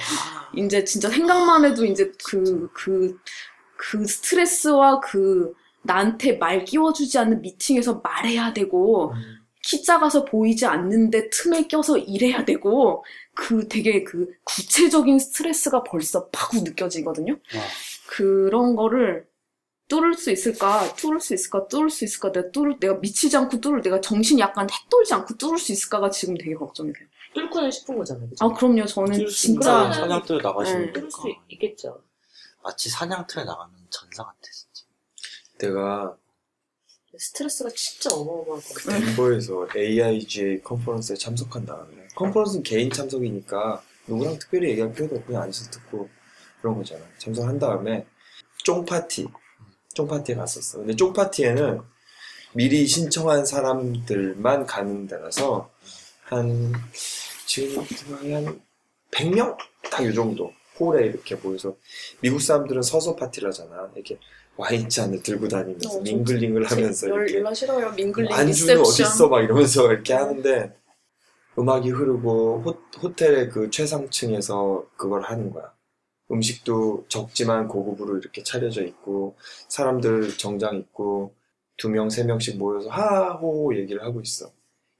[0.56, 3.16] 이제 진짜 생각만 해도 이제 그, 그,
[3.76, 9.38] 그 스트레스와 그 나한테 말 끼워주지 않는 미팅에서 말해야 되고, 음.
[9.62, 16.58] 키 작아서 보이지 않는데 틈에 껴서 일해야 되고, 그 되게 그 구체적인 스트레스가 벌써 파고
[16.58, 17.34] 느껴지거든요.
[17.34, 17.62] 와.
[18.08, 19.26] 그런 거를
[19.92, 23.82] 뚫을 수 있을까, 뚫을 수 있을까, 뚫을 수 있을까, 내가 뚫을, 내가 미치지 않고 뚫을,
[23.82, 27.06] 내가 정신이 약간 해돌지 않고 뚫을 수 있을까가 지금 되게 걱정이 돼요.
[27.34, 28.30] 뚫고는 싶은 거잖아요.
[28.30, 28.42] 그죠?
[28.42, 28.86] 아, 그럼요.
[28.86, 29.92] 저는 진짜.
[29.92, 30.92] 사냥터에 나가시는 네.
[30.94, 32.02] 뚫을 수 거니까 있겠죠.
[32.62, 34.86] 마치 사냥터에 나가는 전사 같아 진짜.
[35.58, 36.16] 내가
[37.18, 38.62] 스트레스가 진짜 어마어마하고.
[38.88, 45.70] 덴버에서 AIGA 컨퍼런스에 참석한 다음에 컨퍼런스는 개인 참석이니까 누구랑 특별히 얘기할 필요도 없고 그냥 앉아서
[45.70, 46.08] 듣고
[46.62, 47.04] 그런 거잖아.
[47.18, 48.06] 참석한 다음에
[48.64, 49.28] 쫑파티
[49.94, 50.78] 쫑파티에 갔었어.
[50.78, 51.80] 근데 쫑파티에는
[52.54, 55.70] 미리 신청한 사람들만 가는 데라서
[56.24, 56.72] 한
[57.46, 58.60] 지금 한
[59.10, 59.56] 100명
[59.90, 61.76] 딱 이 정도 홀에 이렇게 모여서
[62.20, 63.90] 미국 사람들은 서서 파티를 하잖아.
[63.94, 64.18] 이렇게
[64.56, 67.92] 와인잔을 들고 다니면서 어, 좀 밍글링을 하면서 열, 이렇게 열나 싫어요.
[67.92, 68.80] 밍글링 안주는.
[68.80, 70.74] 어딨어 막 이러면서 이렇게 하는데
[71.58, 72.70] 음악이 흐르고 호,
[73.02, 75.72] 호텔의 그 최상층에서 그걸 하는 거야.
[76.32, 79.36] 음식도 적지만 고급으로 이렇게 차려져 있고
[79.68, 81.34] 사람들 정장 입고
[81.76, 84.50] 두 명, 세 명씩 모여서 하호 얘기를 하고 있어.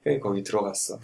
[0.05, 1.01] 형이 거기 들어갔어.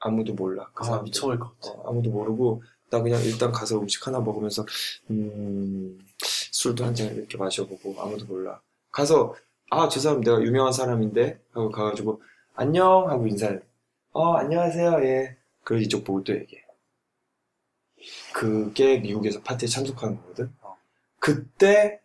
[0.00, 0.70] 아무도 몰라.
[0.74, 1.72] 그 아, 사람 미쳐버릴 것 같아.
[1.78, 4.64] 어, 아무도 모르고 나 그냥 일단 가서 음식 하나 먹으면서
[5.10, 8.60] 음 술도 한 잔 이렇게 마셔보고 아무도 몰라
[8.90, 9.34] 가서
[9.70, 12.22] 아 저 사람 내가 유명한 사람인데 하고 가가지고
[12.54, 13.58] 안녕 하고 인사해
[14.12, 16.62] 어 안녕하세요 예 그래서 이쪽 보고 또 얘기해
[18.32, 20.76] 그게 미국에서 파티에 참석하는 거거든 어.
[21.18, 22.00] 그때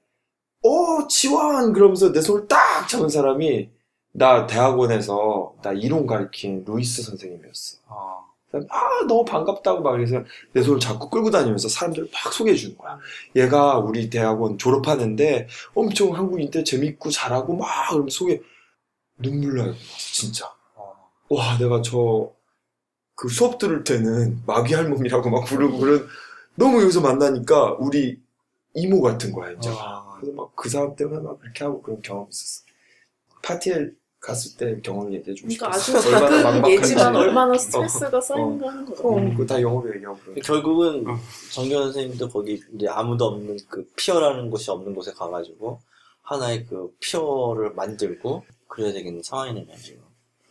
[0.61, 3.69] 오 지원 그러면서 내 손을 딱 잡은 사람이
[4.13, 8.23] 나 대학원에서 나 이론 가르친 루이스 선생님이었어 아,
[8.69, 10.23] 아 너무 반갑다고 막 그래서
[10.53, 12.99] 내 손을 자꾸 끌고 다니면서 사람들을 막 소개해 주는 거야.
[13.35, 18.39] 얘가 우리 대학원 졸업하는데 엄청 한국인때 재밌고 잘하고 막 그러면서 소개
[19.17, 20.45] 눈물 나요 진짜.
[20.75, 20.93] 어.
[21.29, 22.31] 와 내가 저
[23.23, 26.05] 그 수업 들을 때는 마귀 할멈이라고 막 부르고 그런
[26.55, 28.19] 너무 여기서 만나니까 우리
[28.73, 29.69] 이모 같은 거야 이제.
[29.71, 32.65] 아, 그래서 막 그 사람 때문에 막 그렇게 하고 그런 경험 이 있었어.
[33.41, 35.99] 파티에 갔을 때 경험을 얘기해 주고 그러니까 싶었어.
[35.99, 36.69] 아주 작은.
[36.69, 39.07] 예지만 얼마나 스트레스가 쌓이는가 하는 거죠.
[39.07, 40.41] 어, 그거 다 영어로 얘기하고 그래.
[40.43, 41.17] 결국은 어.
[41.53, 45.79] 정규현 선생님도 거기 이제 아무도 없는 그 피어라는 곳이 없는 곳에 가가지고
[46.23, 50.02] 하나의 그 피어를 만들고 그래야 되겠는 상황이네요 지금.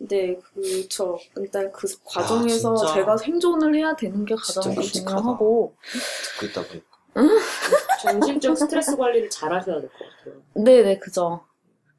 [0.09, 1.19] 네, 그쵸.
[1.37, 2.95] 일단 그 과정에서 진짜.
[2.95, 4.75] 제가 생존을 해야 되는 게 가장.
[4.81, 5.75] 중요하고,
[6.41, 6.87] 듣고 있다 보니까.
[8.03, 10.43] 정신적 스트레스 관리를 잘 하셔야 될 것 같아요.
[10.55, 11.41] 네 네, 그죠.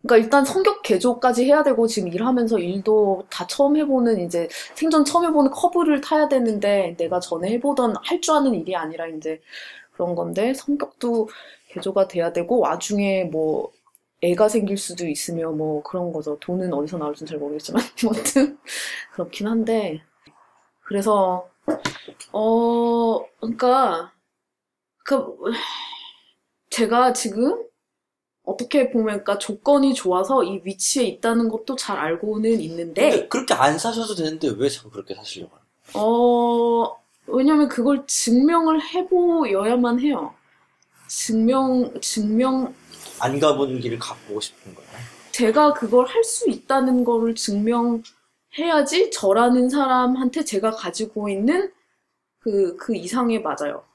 [0.01, 5.26] 그러니까 일단 성격 개조까지 해야 되고, 지금 일하면서 일도 다 처음 해보는, 이제 생존 처음
[5.26, 9.39] 해보는 커브를 타야 되는데, 내가 전에 해보던 할 줄 아는 일이 아니라 이제
[9.93, 11.30] 그런 건데, 성격도
[11.70, 13.72] 개조가 돼야 되고, 와중에 뭐,
[14.24, 16.38] 애가 생길 수도 있으며, 뭐, 그런 거죠.
[16.39, 18.57] 돈은 어디서 나올지는 잘 모르겠지만, 아무튼,
[19.11, 20.01] 그렇긴 한데,
[20.82, 21.49] 그래서,
[22.32, 24.13] 어, 그러니까,
[25.03, 25.36] 그,
[26.69, 27.65] 제가 지금
[28.43, 34.15] 어떻게 보면, 그러니까 조건이 좋아서 이 위치에 있다는 것도 잘 알고는 있는데, 그렇게 안 사셔도
[34.15, 35.65] 되는데 왜 자꾸 그렇게 사시려고 하는
[35.95, 36.97] 어,
[37.28, 40.34] 왜냐면 그걸 증명을 해보여야만 해요.
[41.07, 42.83] 증명, 증명, 거예요?
[43.24, 44.89] 안 가본 길을 가보고 싶은 거예요.
[45.32, 51.71] 제가 그걸 할 수 있다는 거를 증명해야지 저라는 사람한테 제가 가지고 있는
[52.39, 53.86] 그, 그 이상에 맞아요.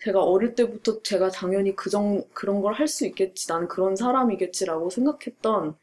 [0.00, 4.90] 제가 어릴 때부터 제가 당연히 그 정, 그런 걸 할 수 있겠지, 나는 그런 사람이겠지라고
[4.90, 5.76] 생각했던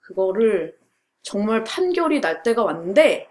[0.00, 0.78] 그거를
[1.22, 3.27] 정말 판결이 날 때가 왔는데,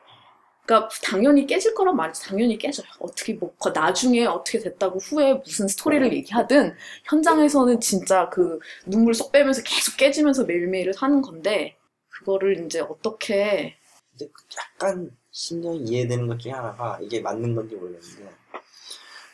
[0.67, 2.21] 그러니까 당연히 깨질 거란 말이지.
[2.23, 2.85] 당연히 깨져요.
[2.99, 9.31] 어떻게 뭐 거- 나중에 어떻게 됐다고 후에 무슨 스토리를 얘기하든 현장에서는 진짜 그 눈물 쏙
[9.31, 11.77] 빼면서 계속 깨지면서 매일매일을 사는 건데
[12.09, 13.77] 그거를 이제 어떻게
[14.17, 18.29] 근데 약간 신경이 이해되는 것 중에 하나가 이게 맞는 건지 모르겠는데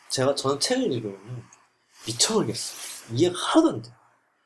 [0.10, 1.44] 제가 저는 책을 읽으면
[2.06, 2.78] 미쳐버리겠어요.
[3.18, 3.94] 이해가 하나도 안 돼요.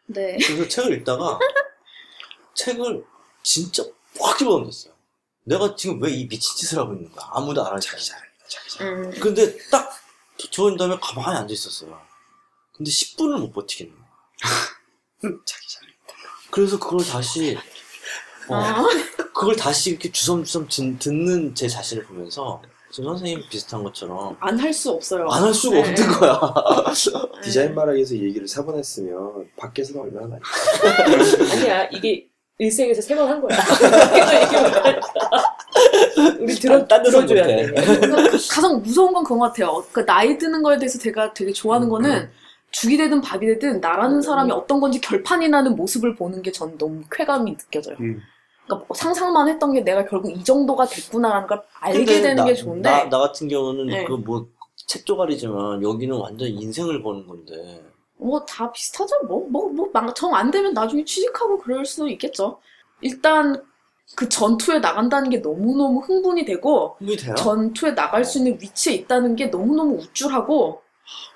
[0.06, 1.38] 네 그래서 책을 읽다가
[2.56, 3.04] 책을
[3.44, 3.84] 진짜
[4.22, 4.94] 확 집어던졌어요.
[5.48, 7.26] 내가 지금 왜 이 미친 짓을 하고 있는 거야?
[7.32, 7.90] 아무도 안 하지.
[8.82, 9.90] 음, 근데 딱
[10.52, 12.00] 저인 다음에 가만히 앉아 있었어요.
[12.76, 14.08] 근데 10분을 못 버티겠는 거야.
[15.46, 15.88] 자기 잘.
[16.52, 17.58] 그래서 그걸 다시
[18.50, 18.86] 어, 아,
[19.34, 24.74] 그걸 다시 이렇게 주섬주섬 듣- 듣는 제 자신을 보면서 지금 선생님 비슷한 것처럼 안 할
[24.74, 25.28] 수 없어요.
[25.30, 25.90] 안 할 수가 네.
[25.90, 26.40] 없는 거야.
[26.94, 27.42] 네.
[27.42, 30.42] 디자인 말하기에서 이 얘기를 세번 했으면 밖에서는 얼마나 많이
[31.52, 32.28] 아니야, 이게
[32.60, 33.56] 일생에서 세 번 한 거야.
[36.40, 37.46] 우리 들어, 딴 데서 들어줘야.
[37.46, 37.72] 돼.
[38.50, 39.84] 가장 무서운 건 그런 것 같아요.
[39.92, 42.30] 그 나이 드는 거에 대해서 제가 되게 좋아하는 거는
[42.72, 47.02] 죽이 되든 밥이 되든 나라는 사람이 어떤 건지 결판이 나는 모습을 보는 게 전 너무
[47.12, 47.96] 쾌감이 느껴져요.
[48.00, 48.22] 음.
[48.66, 52.54] 그러니까 뭐 상상만 했던 게 내가 결국 이 정도가 됐구나라는 걸 알게 되는 나, 게
[52.56, 54.04] 좋은데 나, 나 같은 경우는 네.
[54.06, 54.48] 그뭐
[54.88, 57.82] 책 조각이지만 여기는 완전 인생을 보는 건데
[58.20, 59.16] 뭐 다 비슷하죠.
[59.28, 62.60] 뭐 뭐 뭐 정 안 되면 나중에 취직하고 그럴 수도 있겠죠.
[63.02, 63.62] 일단
[64.16, 67.36] 그 전투에 나간다는 게 너무너무 흥분이 되고 흥분이 돼요?
[67.36, 70.82] 전투에 나갈 수 있는 위치에 있다는 게 너무너무 우쭐하고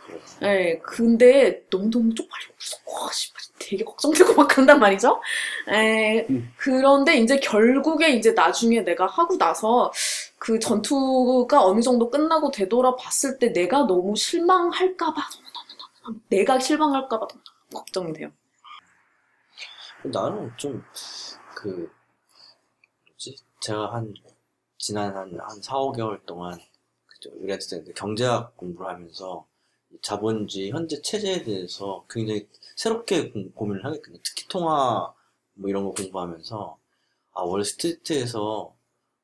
[0.06, 0.22] 그래요.
[0.44, 5.22] 예, 근데 너무너무 쪽팔리고 무서워, 씨발, 되게 걱정되고 막 그런단 말이죠.
[5.72, 6.52] 예, 음.
[6.58, 9.92] 그런데 이제 결국에 이제 나중에 내가 하고 나서
[10.40, 15.22] 그 전투가 어느 정도 끝나고 되돌아봤을 때 내가 너무 실망할까봐
[16.30, 17.28] 내가 실망할까봐
[17.74, 18.32] 걱정이 돼요.
[20.04, 20.84] 나는 좀
[21.56, 21.91] 그
[23.08, 24.14] 뭐지 제가 한
[24.78, 26.60] 지난 한, 한 4, 5개월 동안
[27.06, 29.45] 그죠 우리한테 경제학 공부를 하면서
[30.02, 34.20] 자본주의 현재 체제에 대해서 굉장히 새롭게 고- 고민을 하겠거든요.
[34.24, 35.14] 특히 통화
[35.54, 36.78] 뭐 이런 거 공부하면서
[37.34, 38.74] 아 월스트리트에서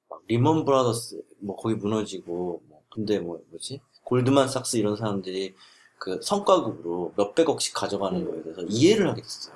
[0.10, 5.56] 막 리먼 브라더스 뭐 거기 무너지고 뭐 근데 뭐 뭐지 골드만삭스 이런 사람들이
[6.00, 9.56] 그 성과급으로 몇백억씩 가져가는 거에 대해서 이해를 하게 됐어요.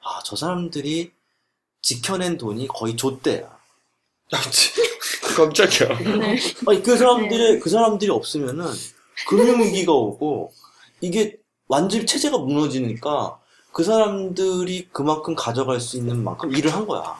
[0.00, 1.12] 아 저 사람들이
[1.82, 3.58] 지켜낸 돈이 거의 좆대야.
[5.36, 5.98] 깜짝이야.
[6.18, 6.38] 네.
[6.66, 8.66] 아니 그 사람들이 그 사람들이 없으면은
[9.28, 10.52] 금융위기가 오고
[11.00, 11.36] 이게
[11.68, 13.38] 완전히 체제가 무너지니까
[13.72, 17.16] 그 사람들이 그만큼 가져갈 수 있는 만큼 일을 한 거야.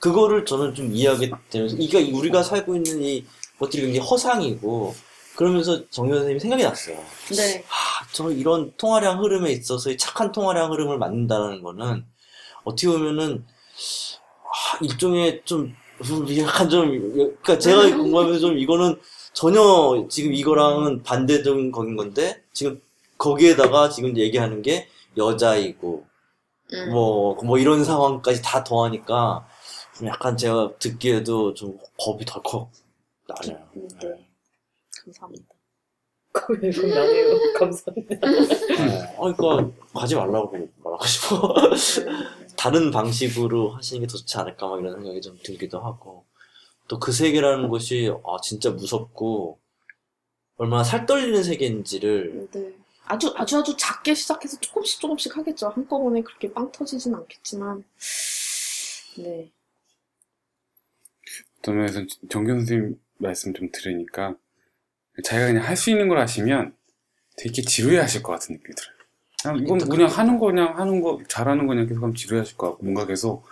[0.00, 3.24] 그거를 저는 좀 이해하게 되면서 이게 우리가 살고 있는 이
[3.58, 4.94] 것들이 굉장히 허상이고
[5.36, 6.96] 그러면서 정현 선생님이 생각이 났어요.
[7.36, 7.64] 네.
[7.68, 12.04] 아, 저 이런 통화량 흐름에 있어서의 착한 통화량 흐름을 만든다는 거는
[12.64, 13.44] 어떻게 보면은
[14.44, 15.74] 아, 일종의 좀
[16.38, 19.00] 약간 좀 그러니까 제가 공부하면서 좀 이거는
[19.32, 22.80] 전혀 지금 이거랑은 반대적인 거인 건데 지금
[23.16, 26.04] 거기에다가 지금 얘기하는 게 여자이고
[26.74, 26.90] 음.
[26.90, 29.46] 뭐뭐 이런 상황까지 다 더하니까
[29.96, 32.70] 좀 약간 제가 듣기에도 좀 겁이 덜컥
[33.28, 33.58] 나네요.
[34.02, 34.31] 네.
[35.04, 35.46] 감사합니다.
[36.32, 37.38] 그걸 나네요.
[37.58, 38.16] 감사합니다.
[39.18, 41.54] 어, 그러니까 가지 말라고 말하고 싶어.
[42.56, 46.24] 다른 방식으로 하시는 게 더 좋지 않을까 막 이런 생각이 좀 들기도 하고
[46.88, 49.58] 또 그 세계라는 것이 아 진짜 무섭고
[50.56, 52.74] 얼마나 살떨리는 세계인지를 네.
[53.04, 55.68] 아주 아주 아주 작게 시작해서 조금씩 조금씩 하겠죠.
[55.68, 57.84] 한꺼번에 그렇게 빵 터지진 않겠지만.
[59.18, 59.50] 네.
[61.58, 62.00] 어떤 면에서
[62.30, 64.36] 정경 선생님 말씀 좀 들으니까
[65.22, 66.74] 자기가 그냥 할 수 있는 걸 하시면
[67.36, 68.94] 되게 지루해 하실 것 같은 느낌이 들어요.
[69.42, 72.56] 그냥 이건 그냥 하는 거 그냥 하는 거 잘하는 거 그냥 계속 하면 지루해 하실
[72.56, 73.44] 것 같고 뭔가 계속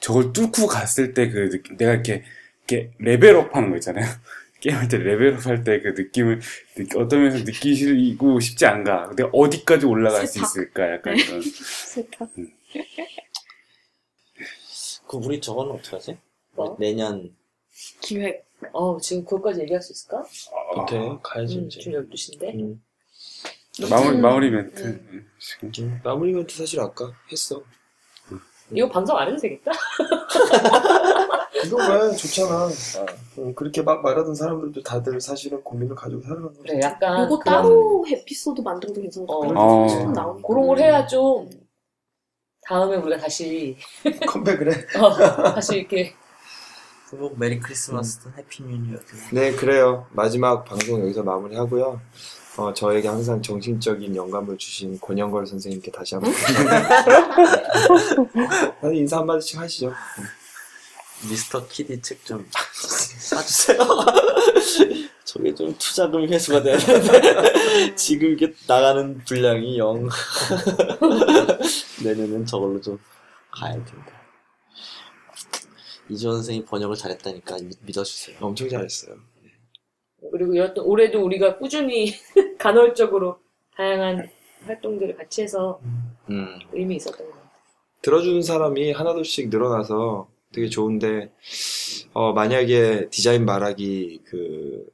[0.00, 2.24] 저걸 뚫고 갔을 때 그 느낌 내가 이렇게
[2.68, 4.06] 이렇게 level up 하는 거 있잖아요.
[4.60, 6.40] 게임할 때 level up 할 때 그 느낌을
[6.76, 9.12] 느- 어떤 면에서 느끼시고 싶지 않가.
[9.16, 10.48] 내가 어디까지 올라갈 수 세탁.
[10.50, 11.24] 있을까 약간 네.
[11.24, 12.28] 그런 세탁.
[15.08, 16.18] 그 우리 저거는 어떻게 하지?
[16.52, 16.76] 뭐?
[16.78, 17.34] 내년
[18.00, 18.46] 기획.
[18.72, 20.22] 어, 지금 그것까지 얘기할 수 있을까?
[20.76, 21.18] 어때?
[21.22, 21.80] 가야지 음, 이제.
[21.80, 22.54] 지금 12시인데.
[22.54, 22.82] 음,
[23.90, 24.82] 마무리 음, 마무리 멘트.
[24.82, 25.08] 음.
[25.12, 25.88] 음, 지금.
[25.88, 27.62] 음, 마무리 멘트 사실 아까 했어.
[28.72, 29.72] 이거 방송 안 해도 되겠다?
[31.66, 32.68] 이거 왜 좋잖아.
[33.38, 36.60] 음, 그렇게 막 말하던 사람들도 다들 사실은 고민을 가지고 살아가는 거지.
[36.62, 37.24] 그래, 약간.
[37.24, 39.40] 요거 그런- 따로 에피소드 만들어도 괜찮을 것 어.
[39.40, 39.58] 같아요.
[39.58, 40.12] 어.
[40.12, 40.48] 나온 거.
[40.48, 41.50] 그런 걸 해야 좀
[42.62, 43.76] 다음에 우리가 다시
[44.28, 44.98] 컴백을 해.
[45.00, 45.16] 어,
[45.54, 46.14] 다시 이렇게
[47.12, 48.98] 뭐 Merry Christmas든 Happy New Year.
[49.32, 50.06] 네, 그래요.
[50.12, 52.00] 마지막 방송 여기서 마무리하고요.
[52.56, 56.32] 어, 저에게 항상 정신적인 영감을 주신 권영걸 선생님께 다시 한번
[58.94, 59.92] 인사 한 마디씩 하시죠.
[61.28, 62.46] 미스터 키디 책 좀
[63.18, 63.78] 사주세요.
[65.24, 70.08] 저게 좀 투자금 회수가 돼야 되는데 지금 이게 나가는 분량이 영
[72.02, 72.98] 내년엔 저걸로 좀
[73.50, 74.19] 가야 된다.
[76.10, 78.36] 이주원 선생이 번역을 잘했다니까 믿- 믿어주세요.
[78.40, 79.16] 엄청 잘했어요.
[80.30, 82.12] 그리고 여튼 올해도 우리가 꾸준히
[82.58, 83.38] 간헐적으로
[83.76, 84.28] 다양한
[84.66, 85.80] 활동들을 같이 해서
[86.28, 87.50] 음, 의미 있었던 것 같아요.
[88.02, 91.30] 들어주는 사람이 하나둘씩 늘어나서 되게 좋은데,
[92.12, 94.86] 어, 만약에 디자인 말하기 그,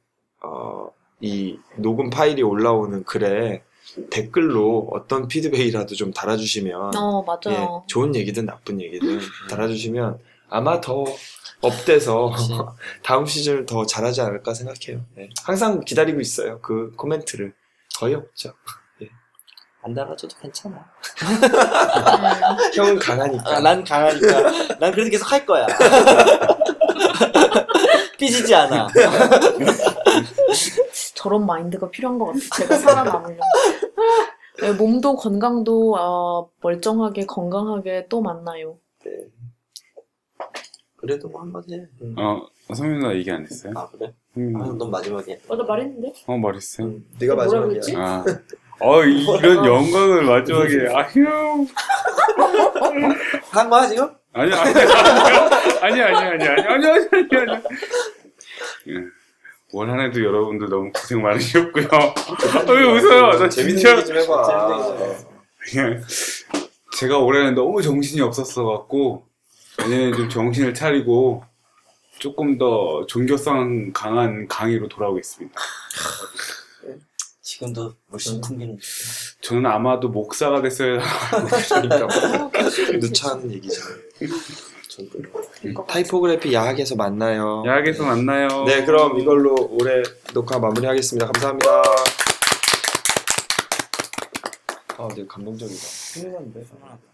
[0.43, 0.89] 어,
[1.19, 3.63] 이 녹음 파일이 올라오는 글에
[4.11, 7.83] 댓글로 어떤 피드백이라도 좀 달아주시면, 어, 예, 맞아요.
[7.87, 10.19] 좋은 얘기든 나쁜 얘기든 달아주시면
[10.49, 11.03] 아마 더
[11.61, 12.31] up돼서.
[13.03, 15.03] 다음 시즌을 더 잘하지 않을까 생각해요.
[15.15, 15.29] 네.
[15.43, 16.59] 항상 기다리고 있어요.
[16.61, 17.53] 그 코멘트를.
[17.99, 18.53] 거의 없죠.
[19.81, 20.75] 안 달아줘도 괜찮아.
[21.23, 21.37] 음.
[22.75, 23.57] 형은 강하니까.
[23.57, 24.77] 아, 난 강하니까.
[24.79, 25.65] 난 그래도 계속 할 거야.
[28.17, 28.87] 삐지지 않아.
[31.15, 32.41] 저런 마인드가 필요한 것 같아요.
[32.55, 33.39] 제가 살아남으려면.
[34.61, 38.77] 네, 몸도 건강도 어, 멀쩡하게 건강하게 또 만나요.
[41.07, 41.87] 그래도 뭐 한마디 해.
[42.17, 42.45] 어
[42.75, 43.71] 성민 누나 얘기 안 했어요?
[43.77, 44.13] 아, 그래?
[44.33, 44.65] 성민 아.
[44.77, 45.39] 넌 마지막에.
[45.47, 46.11] 어, 나 말했는데?
[46.25, 46.87] 어 말했어요?
[46.87, 47.97] 음, 네가 뭐라 마지막이야.
[47.97, 48.25] 아.
[48.81, 51.65] 어, 이런 영광을 마지막에, 아휴.
[53.49, 54.07] 한 거야, 지금?
[54.33, 54.81] 아니, 아니, 아니,
[55.81, 57.63] 아니, 아니, 아니, 아니, 아니, 아니, 아니, 아니.
[58.89, 58.93] 예.
[59.73, 61.85] 올한 해도 여러분들 너무 고생 많으셨고요.
[61.87, 63.39] 어, 왜 웃어요?
[63.39, 63.95] 나 재밌는 진짜.
[63.97, 64.47] 얘기 좀 해봐.
[65.71, 66.01] 그냥,
[66.99, 69.26] 제가 올해는 너무 정신이 없었어 갖고,
[69.77, 71.43] 내년에 좀 정신을 차리고,
[72.19, 75.59] 조금 더 종교성 강한 강의로 돌아오겠습니다.
[77.41, 78.77] 지금도 물씬 풍기는.
[79.41, 80.99] 저는 아마도 목사가 됐어야
[81.69, 82.07] 그러니까
[82.99, 83.81] 누차하는 얘기죠.
[85.87, 87.63] 타이포그래피 야학에서 만나요.
[87.65, 88.63] 야학에서 만나요.
[88.65, 90.01] 네, 그럼 이걸로 올해
[90.33, 91.27] 녹화 마무리하겠습니다.
[91.31, 91.83] 감사합니다.
[94.97, 95.81] 아, 되게 감동적이다.
[96.15, 97.06] 훈훈하다.